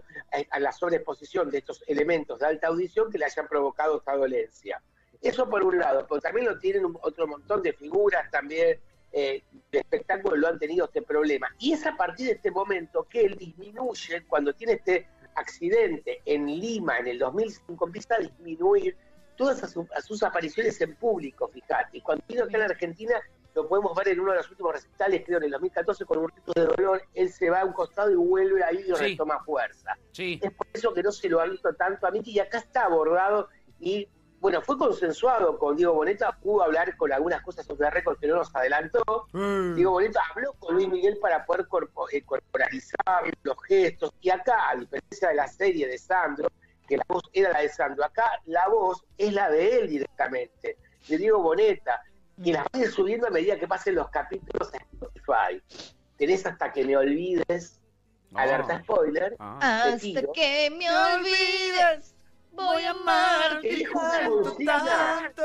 a, 0.51 0.59
la 0.59 0.73
sobreexposición 0.73 1.49
de 1.49 1.59
estos 1.59 1.81
elementos 1.87 2.39
de 2.39 2.47
alta 2.47 2.67
audición 2.67 3.09
que 3.09 3.17
le 3.17 3.23
hayan 3.23 3.47
provocado 3.47 3.99
esta 3.99 4.13
dolencia. 4.13 4.83
Eso 5.21 5.49
por 5.49 5.63
un 5.63 5.79
lado, 5.79 6.05
pero 6.05 6.19
también 6.19 6.47
lo 6.47 6.59
tienen 6.59 6.83
otro 7.01 7.27
montón 7.27 7.63
de 7.63 7.71
figuras 7.71 8.29
también 8.29 8.77
eh, 9.11 9.43
de 9.71 9.79
espectáculos 9.79 10.39
lo 10.39 10.47
han 10.47 10.59
tenido 10.59 10.85
este 10.85 11.01
problema. 11.01 11.47
Y 11.59 11.73
es 11.73 11.85
a 11.85 11.95
partir 11.95 12.27
de 12.27 12.33
este 12.33 12.51
momento 12.51 13.07
que 13.09 13.21
él 13.21 13.37
disminuye, 13.37 14.25
cuando 14.27 14.53
tiene 14.53 14.73
este 14.73 15.07
accidente 15.35 16.21
en 16.25 16.47
Lima 16.47 16.97
en 16.99 17.07
el 17.07 17.19
2005, 17.19 17.85
empieza 17.85 18.15
a 18.15 18.19
disminuir 18.19 18.97
todas 19.35 19.75
sus, 20.03 20.23
apariciones 20.23 20.81
en 20.81 20.95
público, 20.95 21.47
fíjate. 21.47 21.97
Y 21.97 22.01
cuando 22.01 22.23
vino 22.27 22.43
acá 22.43 22.57
en 22.57 22.63
Argentina, 22.63 23.15
lo 23.55 23.67
podemos 23.67 23.95
ver 23.95 24.09
en 24.09 24.19
uno 24.19 24.31
de 24.31 24.37
los 24.37 24.49
últimos 24.49 24.73
recitales, 24.73 25.23
creo 25.25 25.37
en 25.37 25.45
el 25.45 25.51
2014, 25.51 26.05
con 26.05 26.17
un 26.17 26.29
rito 26.29 26.51
de 26.53 26.65
dolor, 26.65 27.03
él 27.13 27.31
se 27.31 27.49
va 27.49 27.61
a 27.61 27.65
un 27.65 27.73
costado 27.73 28.11
y 28.11 28.15
vuelve 28.15 28.63
ahí 28.63 28.83
y 28.87 28.91
retoma 28.91 29.43
fuerza. 29.43 29.95
Es 30.41 30.51
por 30.51 30.67
eso 30.73 30.93
que 30.93 31.03
no 31.03 31.11
se 31.11 31.29
lo 31.29 31.39
ha 31.39 31.45
visto 31.45 31.73
tanto 31.75 32.07
a 32.07 32.11
mí, 32.11 32.21
y 32.25 32.39
acá 32.39 32.57
está 32.57 32.85
abordado 32.85 33.49
y 33.79 34.09
bueno, 34.47 34.61
fue 34.61 34.77
consensuado 34.77 35.59
con 35.59 35.75
Diego 35.75 35.93
Boneta, 35.93 36.31
pudo 36.31 36.63
hablar 36.63 36.95
con 36.95 37.11
algunas 37.11 37.41
cosas 37.41 37.65
sobre 37.65 37.89
récord 37.89 38.17
que 38.17 38.27
no 38.27 38.37
nos 38.37 38.55
adelantó. 38.55 39.27
Mm. 39.33 39.75
Diego 39.75 39.91
Boneta 39.91 40.21
habló 40.31 40.53
con 40.53 40.75
Luis 40.75 40.87
Miguel 40.87 41.17
para 41.17 41.45
poder 41.45 41.67
eh, 42.13 42.21
corporalizar 42.21 43.23
los 43.43 43.57
gestos. 43.67 44.13
Y 44.21 44.29
acá, 44.29 44.69
a 44.69 44.77
diferencia 44.77 45.27
de 45.27 45.35
la 45.35 45.49
serie 45.49 45.85
de 45.89 45.97
Sandro, 45.97 46.47
que 46.87 46.95
la 46.95 47.03
voz 47.09 47.23
era 47.33 47.51
la 47.51 47.59
de 47.59 47.67
Sandro, 47.67 48.05
acá 48.05 48.23
la 48.45 48.69
voz 48.69 49.03
es 49.17 49.33
la 49.33 49.49
de 49.49 49.79
él 49.79 49.89
directamente, 49.89 50.77
de 51.09 51.17
Diego 51.17 51.41
Boneta. 51.41 52.01
Y 52.41 52.53
las 52.53 52.63
va 52.63 52.89
subiendo 52.89 53.27
a 53.27 53.31
medida 53.31 53.59
que 53.59 53.67
pasen 53.67 53.95
los 53.95 54.07
capítulos 54.11 54.73
en 54.73 54.79
Spotify. 54.93 55.61
Tenés 56.15 56.45
hasta 56.45 56.71
que 56.71 56.85
me 56.85 56.95
olvides. 56.95 57.81
Alerta 58.33 58.79
spoiler. 58.79 59.35
Ah. 59.39 59.89
Hasta 59.91 60.21
que 60.33 60.69
me 60.69 60.89
olvides 60.89 62.13
voy 62.57 62.83
a 62.83 62.91
amar 62.91 63.61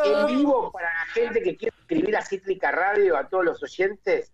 En 0.04 0.26
vivo 0.26 0.70
para 0.72 0.88
la 0.92 1.06
gente 1.12 1.42
que 1.42 1.56
quiere 1.56 1.76
escribir 1.80 2.16
a 2.16 2.22
Cítrica 2.22 2.70
Radio, 2.70 3.16
a 3.16 3.28
todos 3.28 3.44
los 3.44 3.62
oyentes, 3.62 4.32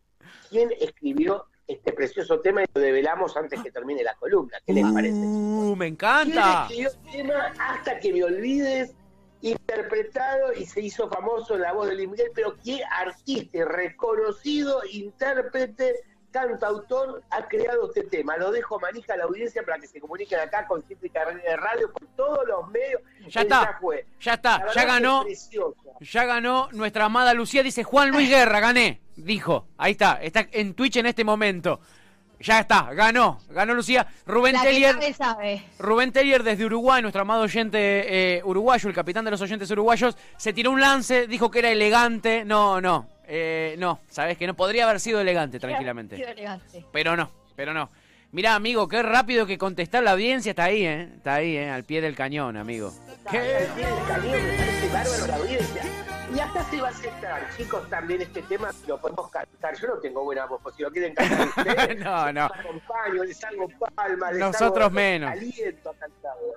¿quién 0.48 0.70
escribió 0.80 1.46
este 1.66 1.92
precioso 1.92 2.40
tema 2.40 2.62
y 2.62 2.66
lo 2.74 2.80
develamos 2.80 3.36
antes 3.36 3.62
que 3.62 3.70
termine 3.70 4.02
la 4.02 4.14
columna? 4.14 4.58
¿Qué 4.66 4.72
les 4.72 4.84
parece? 4.92 5.16
Uh, 5.16 5.76
me 5.76 5.86
encanta. 5.86 6.66
¿Quién 6.68 6.86
escribió 6.86 6.90
el 6.90 7.10
tema 7.10 7.52
hasta 7.58 8.00
que 8.00 8.12
me 8.12 8.24
olvides? 8.24 8.94
interpretado 9.40 10.52
y 10.52 10.66
se 10.66 10.80
hizo 10.80 11.08
famoso 11.08 11.54
en 11.54 11.62
la 11.62 11.72
voz 11.72 11.88
de 11.88 11.94
Luis 11.94 12.08
Miguel, 12.08 12.30
pero 12.34 12.56
qué 12.64 12.80
artista, 12.90 13.64
reconocido 13.64 14.80
intérprete 14.90 15.94
autor 16.62 17.22
ha 17.30 17.46
creado 17.48 17.86
este 17.86 18.04
tema. 18.04 18.36
Lo 18.36 18.50
dejo 18.50 18.78
manija 18.80 19.14
a 19.14 19.16
la 19.16 19.24
audiencia 19.24 19.62
para 19.62 19.78
que 19.78 19.86
se 19.86 20.00
comuniquen 20.00 20.40
acá 20.40 20.66
con 20.66 20.82
Cítrica 20.82 21.24
de 21.24 21.56
Radio 21.56 21.92
por 21.92 22.06
todos 22.16 22.46
los 22.46 22.68
medios. 22.70 23.00
Ya 23.28 23.42
está, 23.42 23.78
ya, 24.20 24.34
está, 24.34 24.72
ya 24.74 24.84
ganó. 24.84 25.24
Ya 26.00 26.24
ganó 26.24 26.68
nuestra 26.72 27.06
amada 27.06 27.34
Lucía, 27.34 27.62
dice 27.62 27.84
Juan 27.84 28.10
Luis 28.10 28.28
Guerra, 28.28 28.60
gané, 28.60 29.00
dijo. 29.16 29.66
Ahí 29.76 29.92
está, 29.92 30.20
está 30.22 30.46
en 30.52 30.74
Twitch 30.74 30.96
en 30.96 31.06
este 31.06 31.24
momento. 31.24 31.80
Ya 32.40 32.60
está, 32.60 32.92
ganó, 32.94 33.40
ganó 33.50 33.74
Lucía. 33.74 34.06
Rubén 34.24 34.54
Tellier. 34.62 34.96
Rubén 35.78 36.12
Tellier 36.12 36.44
desde 36.44 36.64
Uruguay, 36.64 37.02
nuestro 37.02 37.22
amado 37.22 37.42
oyente 37.42 37.78
eh, 38.36 38.42
uruguayo, 38.44 38.88
el 38.88 38.94
capitán 38.94 39.24
de 39.24 39.32
los 39.32 39.40
oyentes 39.40 39.68
uruguayos, 39.72 40.16
se 40.36 40.52
tiró 40.52 40.70
un 40.70 40.80
lance, 40.80 41.26
dijo 41.26 41.50
que 41.50 41.58
era 41.58 41.70
elegante. 41.70 42.44
No, 42.44 42.80
no, 42.80 43.08
eh, 43.28 43.76
no, 43.78 44.00
sabes 44.08 44.38
que 44.38 44.46
no 44.46 44.54
podría 44.54 44.84
haber 44.84 45.00
sido 45.00 45.20
elegante 45.20 45.60
tranquilamente. 45.60 46.16
Pero 46.92 47.14
no, 47.16 47.30
pero 47.54 47.74
no. 47.74 47.90
Mirá, 48.32 48.54
amigo, 48.54 48.88
qué 48.88 49.02
rápido 49.02 49.46
que 49.46 49.56
contestar 49.58 50.02
la 50.02 50.12
audiencia 50.12 50.50
está 50.50 50.64
ahí, 50.64 50.84
¿eh? 50.84 51.08
Está 51.16 51.34
ahí, 51.34 51.56
¿eh? 51.56 51.70
Al 51.70 51.84
pie 51.84 52.00
del 52.00 52.14
cañón, 52.14 52.56
amigo. 52.56 52.92
¿Qué? 53.30 53.38
Al 53.38 54.22
pie 54.22 55.58
Y 56.34 56.40
acá 56.40 56.62
se 56.70 56.78
va 56.78 56.88
a 56.88 56.90
aceptar, 56.90 57.48
chicos, 57.56 57.88
también 57.88 58.20
este 58.20 58.42
tema 58.42 58.70
lo 58.86 59.00
podemos 59.00 59.30
cantar. 59.30 59.74
Yo 59.80 59.88
no 59.88 59.94
tengo 59.94 60.24
buena 60.24 60.44
voz, 60.44 60.60
pues 60.62 60.74
si 60.74 60.82
lo 60.82 60.90
quieren 60.90 61.14
cantar 61.14 61.48
ustedes, 61.56 61.98
no, 62.00 62.32
no. 62.32 62.44
acompaño, 62.44 63.24
les 63.24 63.42
hago 63.44 63.66
palmas, 63.94 64.32
les 64.32 64.40
Nosotros 64.40 64.92
menos. 64.92 65.32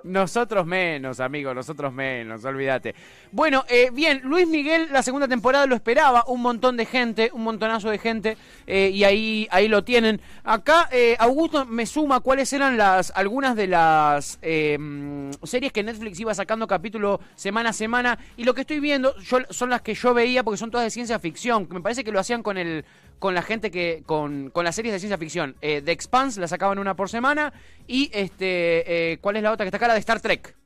Nosotros 0.04 0.66
menos, 0.66 1.20
amigo, 1.20 1.54
nosotros 1.54 1.92
menos, 1.92 2.44
olvídate. 2.44 2.94
Bueno, 3.30 3.64
eh, 3.68 3.88
bien, 3.90 4.20
Luis 4.24 4.46
Miguel, 4.46 4.88
la 4.92 5.02
segunda 5.02 5.26
temporada 5.26 5.64
lo 5.66 5.74
esperaba, 5.74 6.24
un 6.26 6.42
montón 6.42 6.76
de 6.76 6.84
gente, 6.84 7.30
un 7.32 7.42
montonazo 7.42 7.88
de 7.88 7.98
gente, 7.98 8.36
eh, 8.66 8.90
y 8.92 9.04
ahí, 9.04 9.48
ahí 9.50 9.68
lo 9.68 9.84
tienen. 9.84 10.20
Acá, 10.44 10.88
eh, 10.92 11.16
Augusto 11.18 11.64
me 11.64 11.86
suma 11.86 12.20
cuáles 12.20 12.52
eran 12.52 12.76
las 12.76 13.12
algunas 13.14 13.56
de 13.56 13.66
las 13.68 14.38
series 14.42 15.72
que 15.72 15.82
Netflix 15.82 16.20
iba 16.20 16.34
sacando 16.34 16.66
capítulo 16.66 17.20
semana 17.36 17.70
a 17.70 17.72
semana, 17.72 18.18
y 18.36 18.44
lo 18.44 18.54
que 18.54 18.62
estoy 18.62 18.80
viendo, 18.80 19.16
yo 19.18 19.38
son 19.62 19.70
las 19.70 19.82
que 19.82 19.94
yo 19.94 20.12
veía 20.12 20.42
porque 20.42 20.58
son 20.58 20.72
todas 20.72 20.84
de 20.84 20.90
ciencia 20.90 21.20
ficción. 21.20 21.68
Me 21.70 21.80
parece 21.80 22.02
que 22.02 22.10
lo 22.10 22.18
hacían 22.18 22.42
con 22.42 22.58
el 22.58 22.84
con 23.20 23.32
la 23.32 23.42
gente 23.42 23.70
que 23.70 24.02
con, 24.04 24.50
con 24.50 24.64
las 24.64 24.74
series 24.74 24.92
de 24.92 24.98
ciencia 24.98 25.16
ficción. 25.16 25.54
Eh, 25.62 25.80
The 25.84 25.92
Expanse 25.92 26.40
la 26.40 26.48
sacaban 26.48 26.80
una 26.80 26.96
por 26.96 27.08
semana 27.08 27.52
y 27.86 28.10
este 28.12 29.12
eh, 29.12 29.18
¿cuál 29.20 29.36
es 29.36 29.44
la 29.44 29.52
otra 29.52 29.64
que 29.64 29.68
está 29.68 29.76
acá? 29.76 29.86
La 29.86 29.94
de 29.94 30.00
Star 30.00 30.20
Trek. 30.20 30.56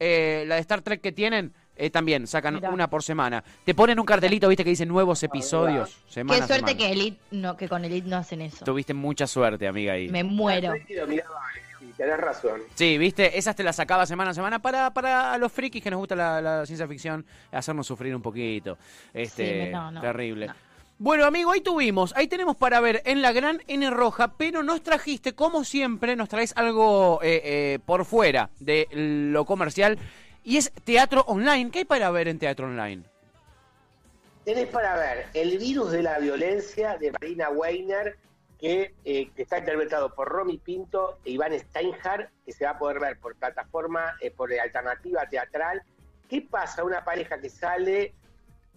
Eh, 0.00 0.44
la 0.46 0.54
de 0.54 0.62
Star 0.62 0.80
Trek 0.80 1.02
que 1.02 1.12
tienen 1.12 1.52
eh, 1.76 1.90
también 1.90 2.26
sacan 2.26 2.64
una 2.64 2.88
por 2.88 3.02
semana. 3.02 3.44
Te 3.66 3.74
ponen 3.74 4.00
un 4.00 4.06
cartelito, 4.06 4.48
viste, 4.48 4.64
que 4.64 4.70
dice 4.70 4.86
nuevos 4.86 5.22
episodios. 5.22 5.94
Semana 6.08 6.40
Qué 6.40 6.46
suerte 6.46 6.78
que 6.78 6.90
Elite 6.90 7.18
no, 7.32 7.58
que 7.58 7.68
con 7.68 7.84
Elite 7.84 8.08
no 8.08 8.16
hacen 8.16 8.40
eso. 8.40 8.64
Tuviste 8.64 8.94
mucha 8.94 9.26
suerte, 9.26 9.68
amiga 9.68 9.92
ahí. 9.92 10.08
Me 10.08 10.24
muero 10.24 10.72
tenés 11.96 12.18
razón. 12.18 12.60
Sí, 12.74 12.98
viste, 12.98 13.38
esas 13.38 13.56
te 13.56 13.62
las 13.62 13.76
sacaba 13.76 14.06
semana 14.06 14.30
a 14.30 14.34
semana 14.34 14.58
para, 14.60 14.90
para 14.92 15.36
los 15.38 15.52
frikis 15.52 15.82
que 15.82 15.90
nos 15.90 15.98
gusta 15.98 16.14
la, 16.16 16.66
ciencia 16.66 16.86
ficción, 16.86 17.24
hacernos 17.52 17.86
sufrir 17.86 18.14
un 18.14 18.22
poquito. 18.22 18.78
Este, 19.12 19.72
terrible. 20.00 20.50
Bueno, 20.98 21.26
amigo, 21.26 21.50
ahí 21.50 21.60
tuvimos, 21.60 22.16
ahí 22.16 22.26
tenemos 22.26 22.56
para 22.56 22.80
ver 22.80 23.02
en 23.04 23.20
la 23.20 23.32
gran 23.32 23.62
N 23.66 23.90
roja, 23.90 24.32
pero 24.38 24.62
nos 24.62 24.82
trajiste, 24.82 25.34
como 25.34 25.62
siempre, 25.62 26.16
nos 26.16 26.30
traes 26.30 26.56
algo 26.56 27.20
eh, 27.22 27.42
eh, 27.44 27.78
por 27.84 28.06
fuera 28.06 28.48
de 28.60 28.88
lo 28.92 29.44
comercial 29.44 29.98
y 30.42 30.56
es 30.56 30.72
teatro 30.84 31.22
online. 31.26 31.70
¿Qué 31.70 31.80
hay 31.80 31.84
para 31.84 32.10
ver 32.10 32.28
en 32.28 32.38
teatro 32.38 32.66
online? 32.66 33.02
Tenés 34.46 34.68
para 34.68 34.96
ver 34.96 35.26
El 35.34 35.58
virus 35.58 35.90
de 35.90 36.02
la 36.02 36.18
violencia 36.18 36.96
de 36.96 37.12
Marina 37.12 37.50
Weiner, 37.50 38.16
que, 38.58 38.94
eh, 39.04 39.30
que, 39.34 39.42
está 39.42 39.58
interpretado 39.58 40.14
por 40.14 40.28
Romy 40.28 40.58
Pinto 40.58 41.18
e 41.24 41.30
Iván 41.32 41.58
Steinhardt, 41.58 42.30
que 42.44 42.52
se 42.52 42.64
va 42.64 42.72
a 42.72 42.78
poder 42.78 43.00
ver 43.00 43.18
por 43.18 43.36
plataforma, 43.36 44.16
eh, 44.20 44.30
por 44.30 44.52
alternativa 44.52 45.28
teatral. 45.28 45.82
¿Qué 46.28 46.42
pasa 46.42 46.82
a 46.82 46.84
una 46.84 47.04
pareja 47.04 47.38
que 47.38 47.50
sale 47.50 48.14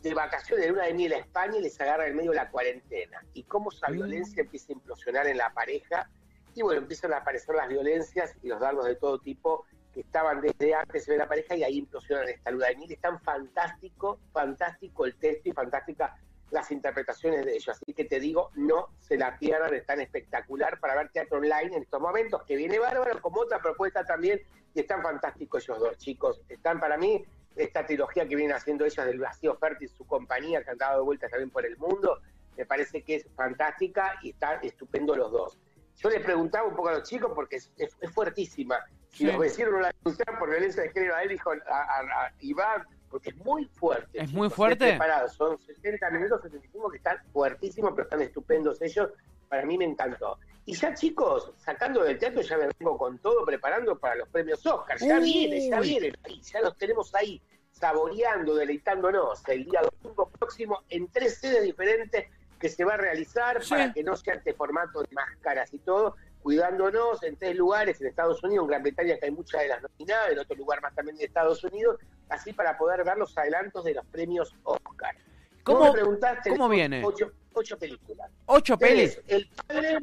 de 0.02 0.14
vacaciones 0.14 0.66
de 0.66 0.72
una 0.72 0.86
de 0.86 0.94
miel 0.94 1.14
a 1.14 1.18
España 1.18 1.58
y 1.58 1.62
les 1.62 1.80
agarra 1.80 2.08
en 2.08 2.16
medio 2.16 2.32
de 2.32 2.38
la 2.38 2.50
cuarentena? 2.50 3.24
Y 3.34 3.44
cómo 3.44 3.72
esa 3.72 3.90
mm. 3.90 3.94
violencia 3.94 4.42
empieza 4.42 4.68
a 4.70 4.74
implosionar 4.74 5.28
en 5.28 5.38
la 5.38 5.54
pareja. 5.54 6.10
Y 6.56 6.62
bueno, 6.62 6.82
empiezan 6.82 7.14
a 7.14 7.18
aparecer 7.18 7.56
las 7.56 7.70
violencias 7.70 8.36
y 8.44 8.48
los 8.48 8.60
dardos 8.60 8.86
de 8.86 8.96
todo 8.96 9.20
tipo 9.20 9.66
que 9.94 10.02
estaban 10.02 10.42
desde 10.42 10.76
antes 10.76 11.06
de 11.06 11.18
la 11.18 11.28
pareja 11.28 11.56
y 11.56 11.64
ahí 11.64 11.78
implosionan 11.78 12.28
esta 12.28 12.52
luna 12.52 12.68
de 12.68 12.76
miel. 12.76 12.92
Es 12.92 13.00
tan 13.00 13.20
fantástico, 13.22 14.20
fantástico 14.34 15.06
el 15.06 15.16
texto 15.16 15.50
y 15.50 15.54
fantástica 15.54 16.18
las 16.52 16.72
interpretaciones 16.72 17.46
de 17.46 17.54
ellos. 17.54 17.70
Así 17.70 17.94
que 17.94 18.06
te 18.06 18.20
digo, 18.20 18.52
no 18.56 18.90
se 19.00 19.18
la 19.18 19.38
pierdan, 19.38 19.74
es 19.74 19.86
tan 19.86 20.02
espectacular 20.02 20.80
para 20.80 20.96
ver 20.96 21.10
teatro 21.10 21.38
online 21.38 21.76
en 21.76 21.84
estos 21.84 22.02
momentos, 22.02 22.44
que 22.44 22.56
viene 22.56 22.80
bárbaro, 22.80 23.22
como 23.22 23.42
otra 23.42 23.60
propuesta 23.60 24.04
también, 24.04 24.42
y 24.74 24.80
están 24.82 25.02
fantásticos 25.02 25.64
ellos 25.64 25.80
dos, 25.80 25.98
chicos. 25.98 26.42
Están 26.50 26.80
para 26.80 26.98
mí, 26.98 27.24
esta 27.56 27.86
trilogía 27.86 28.28
que 28.28 28.36
vienen 28.36 28.56
haciendo 28.56 28.86
ellos 28.86 29.06
del 29.06 29.20
Vacío 29.20 29.56
Fértil, 29.56 29.90
su 29.90 30.06
compañía, 30.06 30.64
que 30.64 30.72
han 30.72 30.78
dado 30.78 31.04
vueltas 31.06 31.32
también 31.32 31.50
por 31.50 31.66
el 31.66 31.78
mundo, 31.78 32.20
me 32.58 32.66
parece 32.66 33.04
que 33.04 33.16
es 33.16 33.28
fantástica 33.36 34.20
y 34.22 34.32
están 34.32 34.60
estupendo 34.64 35.16
los 35.16 35.32
dos. 35.32 35.60
Yo 35.96 36.10
les 36.10 36.22
preguntaba 36.22 36.68
un 36.68 36.76
poco 36.76 36.90
a 36.90 36.94
los 36.94 37.10
chicos 37.10 37.32
porque 37.34 37.58
es, 37.58 37.72
fuertísima. 38.14 38.80
Si 39.10 39.26
los 39.26 39.38
vecinos 39.38 39.72
no 39.74 39.80
la 39.80 39.92
denunciaron 39.92 40.40
por 40.40 40.50
violencia 40.50 40.84
de 40.84 40.92
género 40.92 41.16
a 41.16 41.24
él, 41.24 41.30
dijo 41.30 41.52
a 41.52 42.32
Iván, 42.40 42.86
porque 43.10 43.30
es 43.32 43.38
muy 43.38 43.66
fuerte. 43.66 44.22
¿Es 44.22 44.32
muy 44.32 44.50
fuerte? 44.50 44.98
Son 45.36 45.58
60 45.58 46.10
minutos, 46.12 46.42
75 46.44 46.90
que 46.90 46.98
están 46.98 47.18
fuertísimos, 47.32 47.92
pero 47.92 48.04
están 48.04 48.22
estupendos 48.22 48.82
ellos. 48.82 49.10
Para 49.48 49.66
mí 49.66 49.78
me 49.78 49.86
encantó. 49.86 50.38
Y 50.66 50.76
ya, 50.76 50.94
chicos, 50.94 51.52
sacando 51.58 52.04
del 52.04 52.20
teatro, 52.20 52.42
ya 52.42 52.58
me 52.58 52.70
vengo 52.80 52.98
con 52.98 53.18
todo 53.18 53.44
preparando 53.44 53.98
para 53.98 54.16
los 54.16 54.30
premios 54.30 54.64
Oscar. 54.66 55.00
Ya 55.00 55.20
viene, 55.20 55.68
ya 55.68 55.80
vienen, 55.80 56.14
ya 56.44 56.62
los 56.62 56.78
tenemos 56.78 57.14
ahí, 57.16 57.42
saboreando, 57.72 58.54
deleitándonos. 58.54 59.42
El 59.48 59.66
día 59.66 59.82
25 59.82 60.30
próximo 60.30 60.84
en 60.90 61.08
tres 61.08 61.40
sedes 61.40 61.64
diferentes 61.64 62.28
que 62.60 62.70
se 62.70 62.84
va 62.84 62.96
a 62.96 62.98
realizar 62.98 63.62
para 63.68 63.94
que 63.94 64.04
no 64.04 64.16
sea 64.16 64.36
este 64.36 64.54
formato 64.54 65.02
de 65.02 65.08
máscaras 65.12 65.74
y 65.74 65.80
todo, 65.80 66.16
cuidándonos 66.42 67.22
en 67.24 67.36
tres 67.36 67.56
lugares, 67.56 68.00
en 68.02 68.08
Estados 68.08 68.42
Unidos, 68.44 68.64
en 68.64 68.70
Gran 68.70 68.84
Bretaña, 68.84 69.18
que 69.18 69.26
hay 69.26 69.32
muchas 69.32 69.62
de 69.62 69.68
las 69.68 69.82
nominadas, 69.82 70.32
en 70.32 70.40
otro 70.40 70.56
lugar 70.56 70.82
más 70.82 70.96
también 70.96 71.18
de 71.18 71.26
Estados 71.26 71.64
Unidos, 71.64 71.98
así 72.30 72.54
para 72.54 72.78
poder 72.78 73.04
ver 73.04 73.18
los 73.18 73.38
adelantos 73.38 73.84
de 73.84 73.94
los 73.94 74.06
premios 74.08 74.56
Oscar. 74.64 75.16
¿Cómo, 75.64 75.86
me 75.86 75.92
preguntaste, 75.92 76.50
¿cómo 76.50 76.70
viene? 76.70 77.04
Ocho, 77.06 77.78
películas. 77.78 78.32
¿Ocho 78.46 78.78
pelis? 78.78 79.20
El 79.28 79.50
padre, 79.68 79.98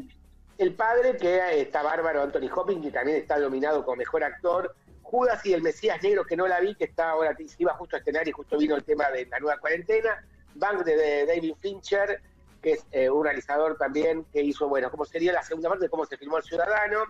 el 0.59 0.75
padre, 0.75 1.17
que 1.17 1.61
está 1.61 1.83
bárbaro, 1.83 2.23
Anthony 2.23 2.51
Hopkins, 2.55 2.85
que 2.85 2.91
también 2.91 3.19
está 3.19 3.39
nominado 3.39 3.85
como 3.85 3.97
mejor 3.97 4.23
actor, 4.23 4.75
Judas 5.03 5.45
y 5.47 5.55
el 5.55 5.63
Mesías 5.63 6.03
Negro, 6.03 6.25
que 6.25 6.37
no 6.37 6.47
la 6.47 6.61
vi, 6.61 6.75
que 6.75 6.85
está 6.85 7.11
ahora, 7.11 7.35
iba 7.59 7.73
justo 7.75 7.97
a 7.97 7.99
estrenar 8.01 8.29
y 8.29 8.33
justo 8.33 8.59
vino 8.59 8.77
el 8.77 8.85
tema 8.85 9.09
de 9.11 9.27
la 9.27 9.39
nueva 9.39 9.59
cuarentena, 9.59 10.25
Bank 10.55 10.85
de 10.85 11.27
David 11.27 11.55
Fincher, 11.61 12.21
que 12.67 12.73
es 12.73 12.87
eh, 12.91 13.09
un 13.09 13.23
realizador 13.23 13.79
también 13.79 14.25
que 14.33 14.43
hizo, 14.43 14.69
bueno, 14.69 14.91
cómo 14.91 15.05
sería 15.05 15.33
la 15.33 15.45
segunda 15.45 15.69
parte 15.69 15.85
de 15.85 15.89
cómo 15.89 16.05
se 16.05 16.17
filmó 16.17 16.39
El 16.39 16.43
Ciudadano. 16.43 17.05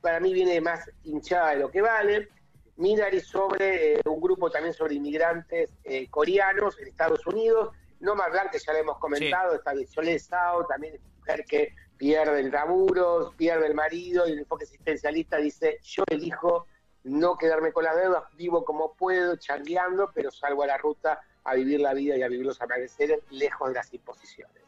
Para 0.00 0.20
mí 0.20 0.32
viene 0.32 0.60
más 0.60 0.88
hinchada 1.02 1.50
de 1.50 1.56
lo 1.56 1.72
que 1.72 1.82
vale. 1.82 2.28
Minari 2.76 3.20
sobre 3.20 3.94
eh, 3.94 4.00
un 4.06 4.20
grupo 4.20 4.48
también 4.48 4.72
sobre 4.72 4.94
inmigrantes 4.94 5.74
eh, 5.82 6.08
coreanos 6.08 6.78
en 6.78 6.86
Estados 6.86 7.26
Unidos. 7.26 7.74
No 7.98 8.14
más 8.14 8.28
que 8.52 8.60
ya 8.60 8.72
le 8.74 8.78
hemos 8.78 8.98
comentado, 8.98 9.56
está 9.56 9.72
Solé 9.88 10.20
Sao, 10.20 10.66
también 10.66 11.00
mujer 11.18 11.44
que 11.46 11.74
pierde 11.96 12.38
el 12.38 12.52
laburo, 12.52 13.34
pierde 13.36 13.66
el 13.66 13.74
marido 13.74 14.28
y 14.28 14.32
el 14.34 14.38
enfoque 14.38 14.66
existencialista 14.66 15.38
dice, 15.38 15.80
yo 15.82 16.04
elijo 16.06 16.68
no 17.02 17.36
quedarme 17.36 17.72
con 17.72 17.82
las 17.82 17.96
deudas, 17.96 18.22
vivo 18.36 18.64
como 18.64 18.94
puedo, 18.94 19.34
changueando, 19.34 20.12
pero 20.14 20.30
salgo 20.30 20.62
a 20.62 20.68
la 20.68 20.78
ruta 20.78 21.20
a 21.42 21.54
vivir 21.54 21.80
la 21.80 21.92
vida 21.92 22.16
y 22.16 22.22
a 22.22 22.28
vivir 22.28 22.46
los 22.46 22.62
amaneceres 22.62 23.18
lejos 23.30 23.68
de 23.70 23.74
las 23.74 23.92
imposiciones. 23.92 24.61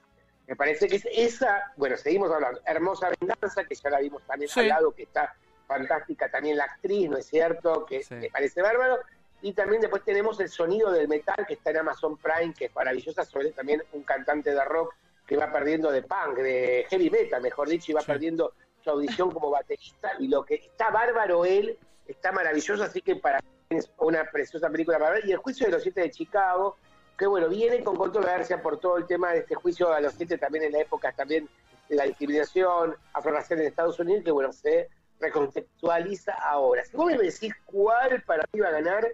Me 0.47 0.57
parece 0.57 0.89
que 0.89 0.97
es 0.97 1.09
esa, 1.11 1.73
bueno, 1.77 1.97
seguimos 1.97 2.31
hablando, 2.31 2.61
Hermosa 2.67 3.11
Venganza, 3.19 3.65
que 3.65 3.75
ya 3.75 3.91
la 3.91 4.01
vimos 4.01 4.23
también 4.25 4.51
al 4.55 4.69
lado, 4.69 4.93
que 4.93 5.05
está 5.05 5.35
fantástica 5.67 6.31
también 6.31 6.59
la 6.59 6.65
actriz, 6.65 7.09
¿no 7.09 7.17
es 7.17 7.27
cierto? 7.27 7.87
Que 7.87 8.05
me 8.11 8.29
parece 8.29 8.61
bárbaro. 8.61 8.99
Y 9.41 9.53
también 9.53 9.81
después 9.81 10.03
tenemos 10.05 10.39
el 10.41 10.49
sonido 10.49 10.91
del 10.91 11.09
metal 11.09 11.45
que 11.47 11.55
está 11.55 11.71
en 11.71 11.79
Amazon 11.79 12.17
Prime, 12.17 12.55
que 12.55 12.67
es 12.67 12.75
maravillosa, 12.75 13.25
sobre 13.25 13.53
también 13.53 13.83
un 13.93 14.03
cantante 14.03 14.55
de 14.55 14.65
rock 14.65 14.95
que 15.27 15.37
va 15.37 15.51
perdiendo 15.51 15.91
de 15.91 16.03
punk, 16.03 16.37
de 16.37 16.87
heavy 16.91 17.11
metal, 17.11 17.43
mejor 17.43 17.69
dicho, 17.69 17.93
y 17.93 17.95
va 17.95 18.03
perdiendo 18.03 18.53
su 18.83 18.91
audición 18.91 19.31
como 19.31 19.51
baterista. 19.51 20.13
Y 20.19 20.29
lo 20.29 20.45
que 20.45 20.57
está 20.57 20.91
bárbaro 20.91 21.45
él, 21.45 21.79
está 22.07 22.33
maravilloso, 22.33 22.83
así 22.83 23.01
que 23.01 23.17
para 23.17 23.41
mí 23.41 23.79
es 23.79 23.91
una 23.99 24.25
preciosa 24.31 24.69
película 24.69 24.99
para 24.99 25.13
ver. 25.13 25.27
Y 25.27 25.33
el 25.33 25.39
juicio 25.39 25.67
de 25.67 25.73
los 25.73 25.83
siete 25.83 26.03
de 26.03 26.11
Chicago, 26.11 26.77
que 27.19 27.27
bueno, 27.27 27.49
viene 27.49 27.83
con 27.85 27.97
controversia 27.97 28.61
por 28.61 28.79
todo 28.79 28.97
el 28.97 29.07
tema 29.07 29.33
de 29.33 29.41
este 29.41 29.55
juicio 29.55 29.93
a 29.93 30.01
los 30.01 30.15
siete 30.15 30.39
también 30.39 30.65
en 30.65 30.73
la 30.73 30.81
época 30.81 31.13
también 31.13 31.49
de 31.89 31.97
la 31.97 32.05
discriminación 32.05 32.97
afro-racial 33.13 33.61
en 33.61 33.67
Estados 33.67 33.99
Unidos, 34.01 34.25
que 34.25 34.31
bueno, 34.31 34.53
se 34.53 34.89
recontextualiza 35.21 36.33
ahora. 36.33 36.85
Si 36.85 36.97
vos 36.97 37.07
me 37.07 37.19
decís 37.19 37.53
cuál 37.67 38.23
para 38.23 38.45
mí 38.53 38.61
va 38.61 38.69
a 38.69 38.73
ganar, 38.73 39.07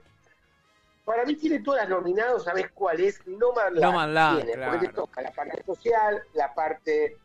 para 1.04 1.24
mí 1.24 1.34
tiene 1.34 1.60
todas 1.60 1.82
las 1.82 1.90
nominadas, 1.90 2.44
¿sabés 2.44 2.70
cuál 2.72 3.00
es? 3.00 3.20
No 3.26 3.52
Land. 4.06 4.44
tiene, 4.44 4.66
porque 4.66 4.86
te 4.86 4.92
toca 4.92 5.22
la 5.22 5.30
parte 5.32 5.62
social, 5.64 6.22
la 6.34 6.54
parte 6.54 7.16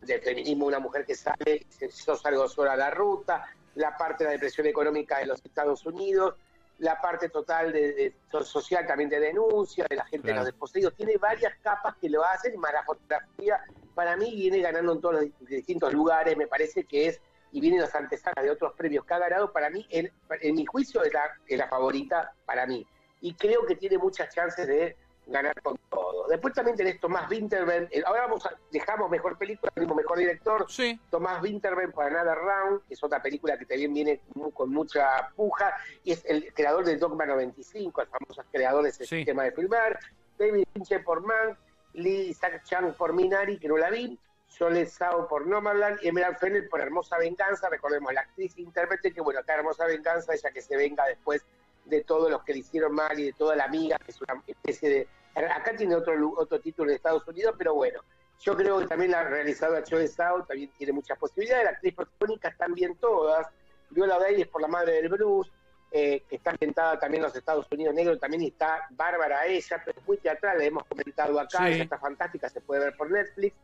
del 0.00 0.20
feminismo, 0.20 0.66
una 0.66 0.80
mujer 0.80 1.06
que 1.06 1.14
sale, 1.14 1.66
yo 2.06 2.16
salgo 2.16 2.48
sola 2.48 2.72
a 2.72 2.76
la 2.76 2.90
ruta, 2.90 3.46
la 3.76 3.96
parte 3.96 4.24
de 4.24 4.28
la 4.28 4.32
depresión 4.32 4.66
económica 4.66 5.18
de 5.18 5.26
los 5.26 5.44
Estados 5.44 5.86
Unidos, 5.86 6.34
la 6.82 7.00
parte 7.00 7.28
total 7.28 7.72
de, 7.72 8.12
social 8.42 8.84
también 8.86 9.08
de 9.08 9.20
denuncia, 9.20 9.86
de 9.88 9.94
la 9.94 10.04
gente 10.04 10.28
de 10.28 10.34
los 10.34 10.44
desposeídos, 10.44 10.94
tiene 10.96 11.16
varias 11.16 11.54
capas 11.62 11.94
que 12.00 12.10
lo 12.10 12.24
hacen, 12.24 12.54
y 12.54 12.58
más 12.58 12.72
la 12.72 12.82
fotografía 12.82 13.64
para 13.94 14.16
mí 14.16 14.34
viene 14.34 14.58
ganando 14.58 14.92
en 14.92 15.00
todos 15.00 15.14
los 15.14 15.48
distintos 15.48 15.92
lugares, 15.92 16.36
me 16.36 16.48
parece 16.48 16.82
que 16.82 17.06
es, 17.06 17.20
y 17.52 17.60
viene 17.60 17.78
las 17.78 17.94
antesalas 17.94 18.44
de 18.44 18.50
otros 18.50 18.72
premios 18.72 19.04
que 19.04 19.14
ha 19.14 19.18
ganado, 19.20 19.52
para 19.52 19.70
mí, 19.70 19.86
en, 19.90 20.10
en 20.40 20.54
mi 20.56 20.66
juicio, 20.66 21.04
es 21.04 21.12
la, 21.12 21.30
es 21.46 21.56
la 21.56 21.68
favorita 21.68 22.32
para 22.44 22.66
mí. 22.66 22.84
Y 23.20 23.34
creo 23.34 23.64
que 23.64 23.76
tiene 23.76 23.98
muchas 23.98 24.34
chances 24.34 24.66
de 24.66 24.96
ganar 25.26 25.60
con 25.62 25.78
todo. 25.88 26.26
Después 26.28 26.54
también 26.54 26.76
tenés 26.76 27.00
Tomás 27.00 27.30
Winterberg, 27.30 27.88
eh, 27.90 28.02
ahora 28.04 28.22
vamos 28.22 28.44
a, 28.46 28.54
dejamos 28.70 29.10
mejor 29.10 29.38
película, 29.38 29.72
mejor 29.76 30.18
director, 30.18 30.66
sí. 30.68 30.98
Tomás 31.10 31.42
Winterberg 31.42 31.92
para 31.92 32.20
Another 32.20 32.38
Round, 32.38 32.82
que 32.86 32.94
es 32.94 33.02
otra 33.02 33.22
película 33.22 33.56
que 33.56 33.66
también 33.66 33.94
viene 33.94 34.20
con 34.54 34.70
mucha 34.70 35.28
puja, 35.36 35.74
y 36.04 36.12
es 36.12 36.24
el 36.26 36.52
creador 36.54 36.84
de 36.84 36.96
Dogma 36.96 37.26
95, 37.26 38.02
el 38.02 38.08
famoso 38.08 38.42
creador 38.50 38.82
de 38.82 38.90
ese 38.90 39.06
sistema 39.06 39.44
de 39.44 39.52
filmar, 39.52 39.98
David 40.38 40.64
Fincher 40.72 41.04
por 41.04 41.22
Mank, 41.22 41.58
Lee 41.94 42.30
Isaac 42.30 42.62
Chang 42.64 42.94
por 42.94 43.12
Minari, 43.12 43.58
que 43.58 43.68
no 43.68 43.76
la 43.76 43.90
vi, 43.90 44.18
Sole 44.48 44.86
Sao 44.86 45.28
por 45.28 45.46
Nomadland 45.46 45.98
y 46.02 46.08
Emerald 46.08 46.38
Fennel 46.38 46.68
por 46.68 46.80
Hermosa 46.80 47.16
Venganza, 47.18 47.68
recordemos 47.70 48.12
la 48.12 48.20
actriz 48.20 48.58
intérprete 48.58 49.12
que 49.12 49.20
bueno, 49.20 49.40
acá 49.40 49.54
Hermosa 49.54 49.86
Venganza, 49.86 50.34
ella 50.34 50.50
que 50.50 50.60
se 50.60 50.76
venga 50.76 51.06
después 51.06 51.44
de 51.84 52.04
todos 52.04 52.30
los 52.30 52.42
que 52.42 52.52
le 52.52 52.60
hicieron 52.60 52.94
mal 52.94 53.18
y 53.18 53.24
de 53.24 53.32
toda 53.32 53.56
la 53.56 53.64
amiga, 53.64 53.98
que 53.98 54.10
es 54.10 54.20
una 54.20 54.42
especie 54.46 54.88
de... 54.88 55.08
Acá 55.34 55.74
tiene 55.76 55.94
otro, 55.94 56.14
otro 56.36 56.60
título 56.60 56.90
de 56.90 56.96
Estados 56.96 57.26
Unidos, 57.26 57.54
pero 57.56 57.74
bueno, 57.74 58.00
yo 58.40 58.56
creo 58.56 58.80
que 58.80 58.86
también 58.86 59.12
la 59.12 59.24
realizadora 59.24 59.84
Joe 59.88 60.06
Sao 60.08 60.44
también 60.44 60.70
tiene 60.76 60.92
muchas 60.92 61.18
posibilidades, 61.18 61.64
las 61.64 61.74
actriz 61.74 61.94
protagónica 61.94 62.48
están 62.48 62.74
bien 62.74 62.96
todas, 62.96 63.46
Viola 63.90 64.18
Davis 64.18 64.46
por 64.48 64.60
la 64.60 64.68
madre 64.68 64.94
del 64.94 65.08
Bruce, 65.08 65.50
eh, 65.90 66.24
que 66.28 66.36
está 66.36 66.50
ambientada 66.50 66.98
también 66.98 67.22
en 67.22 67.28
los 67.28 67.36
Estados 67.36 67.66
Unidos 67.70 67.94
negros, 67.94 68.18
también 68.18 68.42
está 68.42 68.86
bárbara 68.90 69.46
ella, 69.46 69.82
pero 69.84 70.00
es 70.00 70.06
muy 70.06 70.16
teatral, 70.16 70.58
la 70.58 70.64
hemos 70.64 70.84
comentado 70.84 71.38
acá, 71.38 71.68
está 71.68 71.98
fantástica, 71.98 72.48
se 72.48 72.60
puede 72.60 72.84
ver 72.84 72.96
por 72.96 73.10
Netflix. 73.10 73.54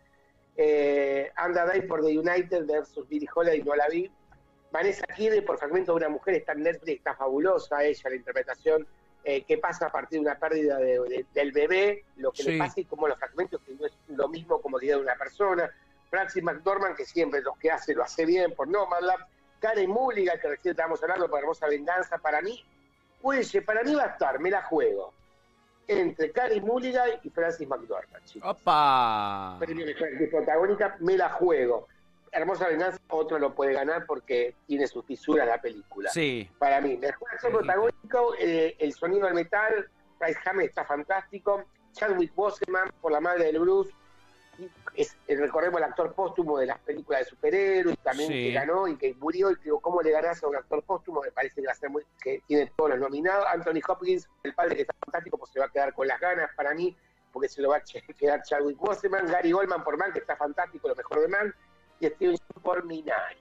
Eh, 0.54 1.30
Anda 1.36 1.64
Day 1.64 1.82
por 1.82 2.04
The 2.04 2.18
United 2.18 2.66
versus 2.66 3.08
Billy 3.08 3.26
Holiday, 3.32 3.62
no 3.62 3.74
la 3.74 3.88
vi, 3.88 4.10
Vanessa 4.70 5.06
Kirby 5.06 5.40
por 5.40 5.58
Fragmento 5.58 5.92
de 5.92 5.96
una 5.96 6.08
Mujer 6.08 6.34
está 6.34 6.52
en 6.52 6.62
Netflix, 6.62 6.98
está 6.98 7.14
fabulosa 7.14 7.82
ella, 7.82 8.10
la 8.10 8.16
interpretación 8.16 8.86
eh, 9.24 9.42
que 9.44 9.58
pasa 9.58 9.86
a 9.86 9.92
partir 9.92 10.20
de 10.20 10.26
una 10.26 10.38
pérdida 10.38 10.78
del 10.78 11.52
bebé, 11.52 12.04
lo 12.16 12.32
que 12.32 12.44
le 12.44 12.58
pasa 12.58 12.80
y 12.80 12.84
como 12.84 13.08
los 13.08 13.18
fragmentos, 13.18 13.60
que 13.62 13.74
no 13.74 13.86
es 13.86 13.92
lo 14.08 14.28
mismo 14.28 14.60
como 14.60 14.78
día 14.78 14.96
de 14.96 15.02
una 15.02 15.16
persona. 15.16 15.70
Francis 16.08 16.42
McDormand, 16.42 16.96
que 16.96 17.04
siempre 17.04 17.42
lo 17.42 17.52
que 17.54 17.70
hace 17.70 17.94
lo 17.94 18.02
hace 18.02 18.24
bien 18.24 18.54
por 18.54 18.68
Nomadland. 18.68 19.24
Karen 19.60 19.90
Mulligan, 19.90 20.38
que 20.40 20.48
recién 20.48 20.70
estábamos 20.70 21.02
hablando 21.02 21.28
por 21.28 21.40
Hermosa 21.40 21.66
Venganza, 21.66 22.16
para 22.18 22.40
mí, 22.40 22.64
pues 23.20 23.52
para 23.66 23.82
mí 23.82 23.94
va 23.94 24.04
a 24.04 24.06
estar, 24.06 24.38
me 24.38 24.50
la 24.50 24.62
juego, 24.62 25.12
entre 25.88 26.30
Karen 26.30 26.64
Mulligan 26.64 27.10
y 27.22 27.30
Francis 27.30 27.68
McDormand, 27.68 28.24
chicos. 28.24 28.48
¡Opa! 28.48 29.56
Premio 29.58 29.84
de 29.84 30.28
protagónica, 30.30 30.96
me 31.00 31.16
la 31.16 31.28
juego. 31.30 31.88
Hermosa 32.32 32.68
Venganza 32.68 32.98
otro 33.08 33.38
lo 33.38 33.54
puede 33.54 33.72
ganar 33.72 34.06
porque 34.06 34.54
tiene 34.66 34.86
sus 34.86 35.04
fisuras 35.04 35.46
la 35.46 35.60
película. 35.60 36.10
Sí. 36.10 36.48
Para 36.58 36.80
mí, 36.80 36.96
mejor 36.96 37.28
actor 37.32 37.52
protagónico, 37.52 38.34
eh, 38.38 38.76
el 38.78 38.92
sonido 38.92 39.26
del 39.26 39.34
metal, 39.34 39.88
Price 40.18 40.38
Hammer 40.44 40.66
está 40.66 40.84
fantástico, 40.84 41.64
Chadwick 41.92 42.34
Boseman 42.34 42.90
por 43.00 43.12
la 43.12 43.20
madre 43.20 43.44
del 43.44 43.60
Bruce, 43.60 43.92
es, 44.94 45.16
eh, 45.28 45.36
recordemos 45.36 45.78
el 45.78 45.84
actor 45.84 46.12
póstumo 46.12 46.58
de 46.58 46.66
las 46.66 46.78
películas 46.80 47.20
de 47.20 47.26
superhéroes, 47.26 47.98
también 47.98 48.28
que 48.30 48.52
ganó 48.52 48.88
y 48.88 48.96
que 48.96 49.14
murió, 49.14 49.50
y 49.50 49.56
digo, 49.62 49.80
¿cómo 49.80 50.02
le 50.02 50.10
ganás 50.10 50.42
a 50.42 50.48
un 50.48 50.56
actor 50.56 50.82
póstumo? 50.82 51.22
Me 51.22 51.30
parece 51.30 51.60
que 51.60 51.66
va 51.66 51.72
a 51.72 51.76
ser 51.76 51.90
muy, 51.90 52.02
que 52.20 52.42
tiene 52.46 52.72
todos 52.76 52.90
los 52.90 52.98
nominados. 52.98 53.46
Anthony 53.46 53.80
Hopkins, 53.86 54.28
el 54.42 54.54
padre 54.54 54.76
que 54.76 54.82
está 54.82 54.94
fantástico, 55.04 55.38
pues 55.38 55.52
se 55.52 55.60
va 55.60 55.66
a 55.66 55.70
quedar 55.70 55.94
con 55.94 56.08
las 56.08 56.18
ganas 56.20 56.50
para 56.56 56.74
mí, 56.74 56.96
porque 57.32 57.48
se 57.48 57.62
lo 57.62 57.70
va 57.70 57.76
a 57.76 57.82
quedar 58.18 58.42
Chadwick 58.42 58.78
Boseman, 58.78 59.26
Gary 59.26 59.52
Goldman 59.52 59.84
por 59.84 59.96
Man, 59.96 60.12
que 60.12 60.18
está 60.18 60.36
fantástico, 60.36 60.88
lo 60.88 60.96
mejor 60.96 61.20
de 61.20 61.28
Man, 61.28 61.54
y 62.00 62.06
Steven 62.06 62.36
por 62.62 62.84
Minari. 62.84 63.36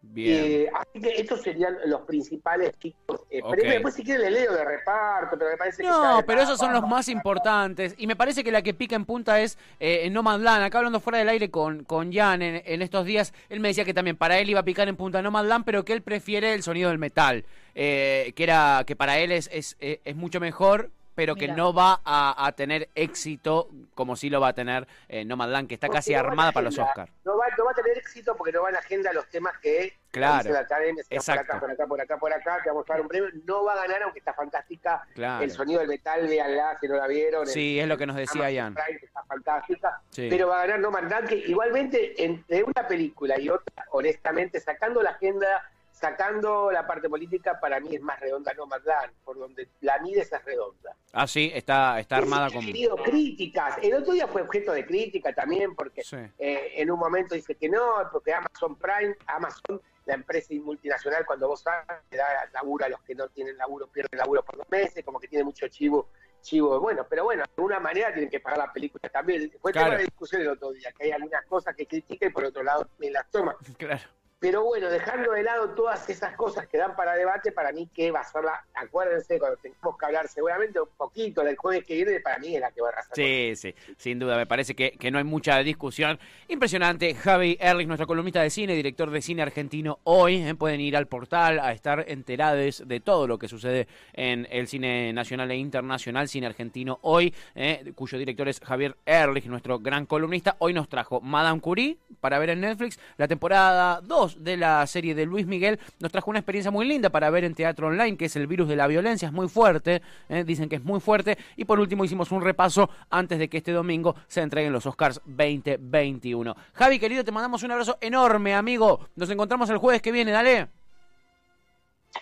Bien. 0.00 0.44
Eh, 0.44 0.70
así 0.72 1.00
que 1.00 1.20
estos 1.20 1.42
serían 1.42 1.76
los 1.86 2.02
principales 2.02 2.72
chicos. 2.78 3.22
Eh, 3.30 3.40
pero 3.50 3.70
después 3.70 3.94
si 3.94 4.04
quieren 4.04 4.22
le 4.22 4.40
leo 4.40 4.54
de 4.54 4.64
reparto, 4.64 5.36
pero 5.36 5.50
me 5.50 5.56
parece 5.56 5.82
no, 5.82 5.88
que... 5.88 6.06
No, 6.06 6.22
pero 6.24 6.40
esos 6.42 6.58
son 6.58 6.72
los 6.72 6.86
más 6.86 7.08
importantes. 7.08 7.94
Y 7.98 8.06
me 8.06 8.16
parece 8.16 8.44
que 8.44 8.52
la 8.52 8.62
que 8.62 8.74
pica 8.74 8.96
en 8.96 9.04
punta 9.04 9.40
es 9.40 9.58
eh, 9.80 10.08
No 10.10 10.22
Man's 10.22 10.42
Land. 10.42 10.62
Acá 10.62 10.78
hablando 10.78 11.00
fuera 11.00 11.18
del 11.18 11.28
aire 11.28 11.50
con, 11.50 11.84
con 11.84 12.12
Jan 12.12 12.42
en, 12.42 12.82
estos 12.82 13.04
días, 13.04 13.34
él 13.48 13.60
me 13.60 13.68
decía 13.68 13.84
que 13.84 13.94
también 13.94 14.16
para 14.16 14.38
él 14.38 14.48
iba 14.48 14.60
a 14.60 14.64
picar 14.64 14.88
en 14.88 14.96
punta 14.96 15.20
No 15.20 15.30
Man's 15.30 15.48
Land, 15.48 15.64
pero 15.64 15.84
que 15.84 15.92
él 15.92 16.02
prefiere 16.02 16.54
el 16.54 16.62
sonido 16.62 16.90
del 16.90 16.98
metal. 16.98 17.44
Eh, 17.74 18.32
que 18.34 18.42
era 18.44 18.84
que 18.86 18.96
para 18.96 19.18
él 19.18 19.30
es, 19.30 19.48
es, 19.52 19.76
es 19.80 20.16
mucho 20.16 20.40
mejor 20.40 20.90
pero 21.18 21.34
que 21.34 21.48
no 21.48 21.74
va 21.74 22.00
a, 22.04 22.52
tener 22.56 22.90
éxito 22.94 23.68
como 23.92 24.14
sí 24.14 24.30
lo 24.30 24.40
va 24.40 24.48
a 24.48 24.52
tener 24.52 24.86
eh, 25.08 25.24
Nomadland, 25.24 25.66
que 25.66 25.74
está 25.74 25.88
casi 25.88 26.14
armada 26.14 26.52
para 26.52 26.66
los 26.66 26.78
Oscars. 26.78 27.10
No 27.24 27.36
va, 27.36 27.46
no 27.58 27.64
va, 27.64 27.72
a 27.72 27.74
tener 27.74 27.98
éxito 27.98 28.36
porque 28.36 28.52
no 28.52 28.62
va 28.62 28.68
en 28.68 28.74
la 28.74 28.78
agenda 28.78 29.12
los 29.12 29.28
temas 29.28 29.58
que 29.58 29.94
claro, 30.12 30.52
la 30.52 30.60
academia, 30.60 31.02
Exacto. 31.10 31.58
por 31.58 31.72
acá, 31.72 31.86
por 31.88 32.00
acá, 32.00 32.18
por 32.18 32.32
acá, 32.32 32.60
que 32.62 32.68
vamos 32.68 32.88
a 32.88 32.92
dar 32.92 33.02
un 33.02 33.08
premio. 33.08 33.30
No 33.44 33.64
va 33.64 33.72
a 33.72 33.76
ganar, 33.78 34.04
aunque 34.04 34.20
está 34.20 34.32
fantástica. 34.32 35.08
El 35.16 35.50
sonido 35.50 35.80
del 35.80 35.88
metal, 35.88 36.24
véanla 36.28 36.78
si 36.80 36.86
no 36.86 36.94
la 36.94 37.08
vieron. 37.08 37.48
Sí, 37.48 37.80
es 37.80 37.88
lo 37.88 37.98
que 37.98 38.06
nos 38.06 38.14
decía 38.14 38.48
Ian. 38.52 38.76
Está 39.02 39.24
fantástica. 39.24 40.00
Pero 40.14 40.46
va 40.46 40.58
a 40.58 40.66
ganar 40.66 40.78
Nomadland, 40.78 41.28
que 41.28 41.34
igualmente 41.34 42.24
entre 42.24 42.62
una 42.62 42.86
película 42.86 43.40
y 43.40 43.48
otra, 43.48 43.86
honestamente, 43.90 44.60
sacando 44.60 45.02
la 45.02 45.10
agenda 45.10 45.68
sacando 45.98 46.70
la 46.70 46.86
parte 46.86 47.08
política, 47.08 47.58
para 47.60 47.80
mí 47.80 47.94
es 47.94 48.00
más 48.00 48.20
redonda 48.20 48.52
no 48.54 48.64
Nomadland, 48.64 49.12
por 49.24 49.38
donde 49.38 49.68
la 49.80 49.98
Mides 49.98 50.32
es 50.32 50.44
redonda. 50.44 50.96
Ah, 51.12 51.26
sí, 51.26 51.50
está, 51.52 51.98
está 51.98 52.16
armada 52.16 52.50
con... 52.50 52.64
tenido 52.64 52.96
críticas. 52.96 53.78
El 53.82 53.94
otro 53.94 54.12
día 54.12 54.28
fue 54.28 54.42
objeto 54.42 54.72
de 54.72 54.86
crítica 54.86 55.34
también, 55.34 55.74
porque 55.74 56.02
eh, 56.38 56.72
en 56.76 56.90
un 56.90 56.98
momento 56.98 57.34
dice 57.34 57.54
que 57.56 57.68
no, 57.68 57.94
porque 58.12 58.32
Amazon 58.32 58.76
Prime, 58.76 59.16
Amazon, 59.26 59.80
la 60.06 60.14
empresa 60.14 60.54
multinacional, 60.62 61.26
cuando 61.26 61.48
vos 61.48 61.62
sabes, 61.62 62.02
te 62.08 62.16
da 62.16 62.26
laburo 62.52 62.86
a 62.86 62.88
los 62.88 63.02
que 63.02 63.14
no 63.14 63.28
tienen 63.28 63.56
laburo, 63.56 63.88
pierden 63.88 64.18
laburo 64.18 64.44
por 64.44 64.56
dos 64.56 64.68
meses, 64.70 65.04
como 65.04 65.18
que 65.18 65.28
tiene 65.28 65.44
mucho 65.44 65.66
chivo 65.68 66.08
chivo. 66.40 66.80
Bueno, 66.80 67.06
pero 67.08 67.24
bueno, 67.24 67.42
de 67.42 67.50
alguna 67.56 67.80
manera 67.80 68.12
tienen 68.12 68.30
que 68.30 68.40
pagar 68.40 68.58
la 68.58 68.72
película 68.72 69.08
también. 69.08 69.52
Fue 69.60 69.72
tema 69.72 69.96
de 69.96 70.04
discusión 70.04 70.42
el 70.42 70.48
otro 70.48 70.72
día, 70.72 70.92
que 70.92 71.04
hay 71.04 71.10
algunas 71.10 71.44
cosas 71.46 71.74
que 71.74 71.86
critica 71.86 72.26
y 72.26 72.30
por 72.30 72.44
otro 72.44 72.62
lado 72.62 72.88
me 72.98 73.10
las 73.10 73.28
toma. 73.30 73.56
Claro. 73.78 74.17
Pero 74.40 74.62
bueno, 74.62 74.88
dejando 74.88 75.32
de 75.32 75.42
lado 75.42 75.70
todas 75.70 76.08
esas 76.08 76.36
cosas 76.36 76.68
que 76.68 76.78
dan 76.78 76.94
para 76.94 77.14
debate, 77.14 77.50
para 77.50 77.72
mí 77.72 77.88
que 77.92 78.12
va 78.12 78.20
a 78.20 78.24
ser 78.24 78.44
la, 78.44 78.64
acuérdense, 78.74 79.36
cuando 79.36 79.56
tengamos 79.56 79.98
que 79.98 80.06
hablar 80.06 80.28
seguramente 80.28 80.80
un 80.80 80.88
poquito 80.96 81.42
del 81.42 81.56
jueves 81.56 81.84
que 81.84 81.96
viene, 81.96 82.20
para 82.20 82.38
mí 82.38 82.54
es 82.54 82.60
la 82.60 82.70
que 82.70 82.80
va 82.80 82.88
a 82.88 82.92
arrasar. 82.92 83.16
Sí, 83.16 83.54
sí, 83.56 83.74
sin 83.96 84.20
duda, 84.20 84.36
me 84.36 84.46
parece 84.46 84.76
que, 84.76 84.92
que, 84.92 85.10
no 85.10 85.18
hay 85.18 85.24
mucha 85.24 85.58
discusión. 85.58 86.20
Impresionante, 86.46 87.16
Javi 87.16 87.58
Erlich, 87.58 87.88
nuestro 87.88 88.06
columnista 88.06 88.40
de 88.40 88.50
cine, 88.50 88.74
director 88.74 89.10
de 89.10 89.20
cine 89.20 89.42
argentino 89.42 89.98
hoy, 90.04 90.36
eh, 90.36 90.54
pueden 90.54 90.80
ir 90.80 90.96
al 90.96 91.08
portal 91.08 91.58
a 91.58 91.72
estar 91.72 92.04
enterados 92.06 92.86
de 92.86 93.00
todo 93.00 93.26
lo 93.26 93.40
que 93.40 93.48
sucede 93.48 93.88
en 94.12 94.46
el 94.52 94.68
cine 94.68 95.12
nacional 95.12 95.50
e 95.50 95.56
internacional, 95.56 96.28
cine 96.28 96.46
argentino 96.46 97.00
hoy, 97.02 97.34
eh, 97.56 97.92
cuyo 97.96 98.16
director 98.16 98.48
es 98.48 98.60
Javier 98.60 98.96
Erlich, 99.04 99.46
nuestro 99.46 99.80
gran 99.80 100.06
columnista, 100.06 100.54
hoy 100.60 100.74
nos 100.74 100.88
trajo 100.88 101.20
Madame 101.20 101.60
Curie 101.60 101.98
para 102.20 102.38
ver 102.38 102.50
en 102.50 102.60
Netflix, 102.60 103.00
la 103.16 103.26
temporada 103.26 104.00
2 104.34 104.44
de 104.44 104.56
la 104.56 104.86
serie 104.86 105.14
de 105.14 105.26
Luis 105.26 105.46
Miguel, 105.46 105.78
nos 106.00 106.12
trajo 106.12 106.30
una 106.30 106.40
experiencia 106.40 106.70
muy 106.70 106.86
linda 106.86 107.10
para 107.10 107.30
ver 107.30 107.44
en 107.44 107.54
teatro 107.54 107.88
online, 107.88 108.16
que 108.16 108.26
es 108.26 108.36
el 108.36 108.46
virus 108.46 108.68
de 108.68 108.76
la 108.76 108.86
violencia, 108.86 109.26
es 109.26 109.32
muy 109.32 109.48
fuerte, 109.48 110.02
¿eh? 110.28 110.44
dicen 110.44 110.68
que 110.68 110.76
es 110.76 110.84
muy 110.84 111.00
fuerte. 111.00 111.38
Y 111.56 111.64
por 111.64 111.80
último 111.80 112.04
hicimos 112.04 112.30
un 112.32 112.42
repaso 112.42 112.90
antes 113.10 113.38
de 113.38 113.48
que 113.48 113.58
este 113.58 113.72
domingo 113.72 114.14
se 114.26 114.40
entreguen 114.40 114.72
los 114.72 114.86
Oscars 114.86 115.20
2021. 115.24 116.54
Javi, 116.74 116.98
querido, 116.98 117.24
te 117.24 117.32
mandamos 117.32 117.62
un 117.62 117.72
abrazo 117.72 117.98
enorme, 118.00 118.54
amigo. 118.54 119.08
Nos 119.16 119.30
encontramos 119.30 119.70
el 119.70 119.78
jueves 119.78 120.02
que 120.02 120.12
viene, 120.12 120.32
dale. 120.32 120.68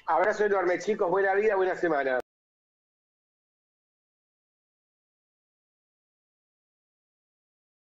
Abrazo 0.06 0.44
enorme, 0.44 0.78
chicos. 0.78 1.10
Buena 1.10 1.34
vida, 1.34 1.56
buena 1.56 1.74
semana. 1.74 2.20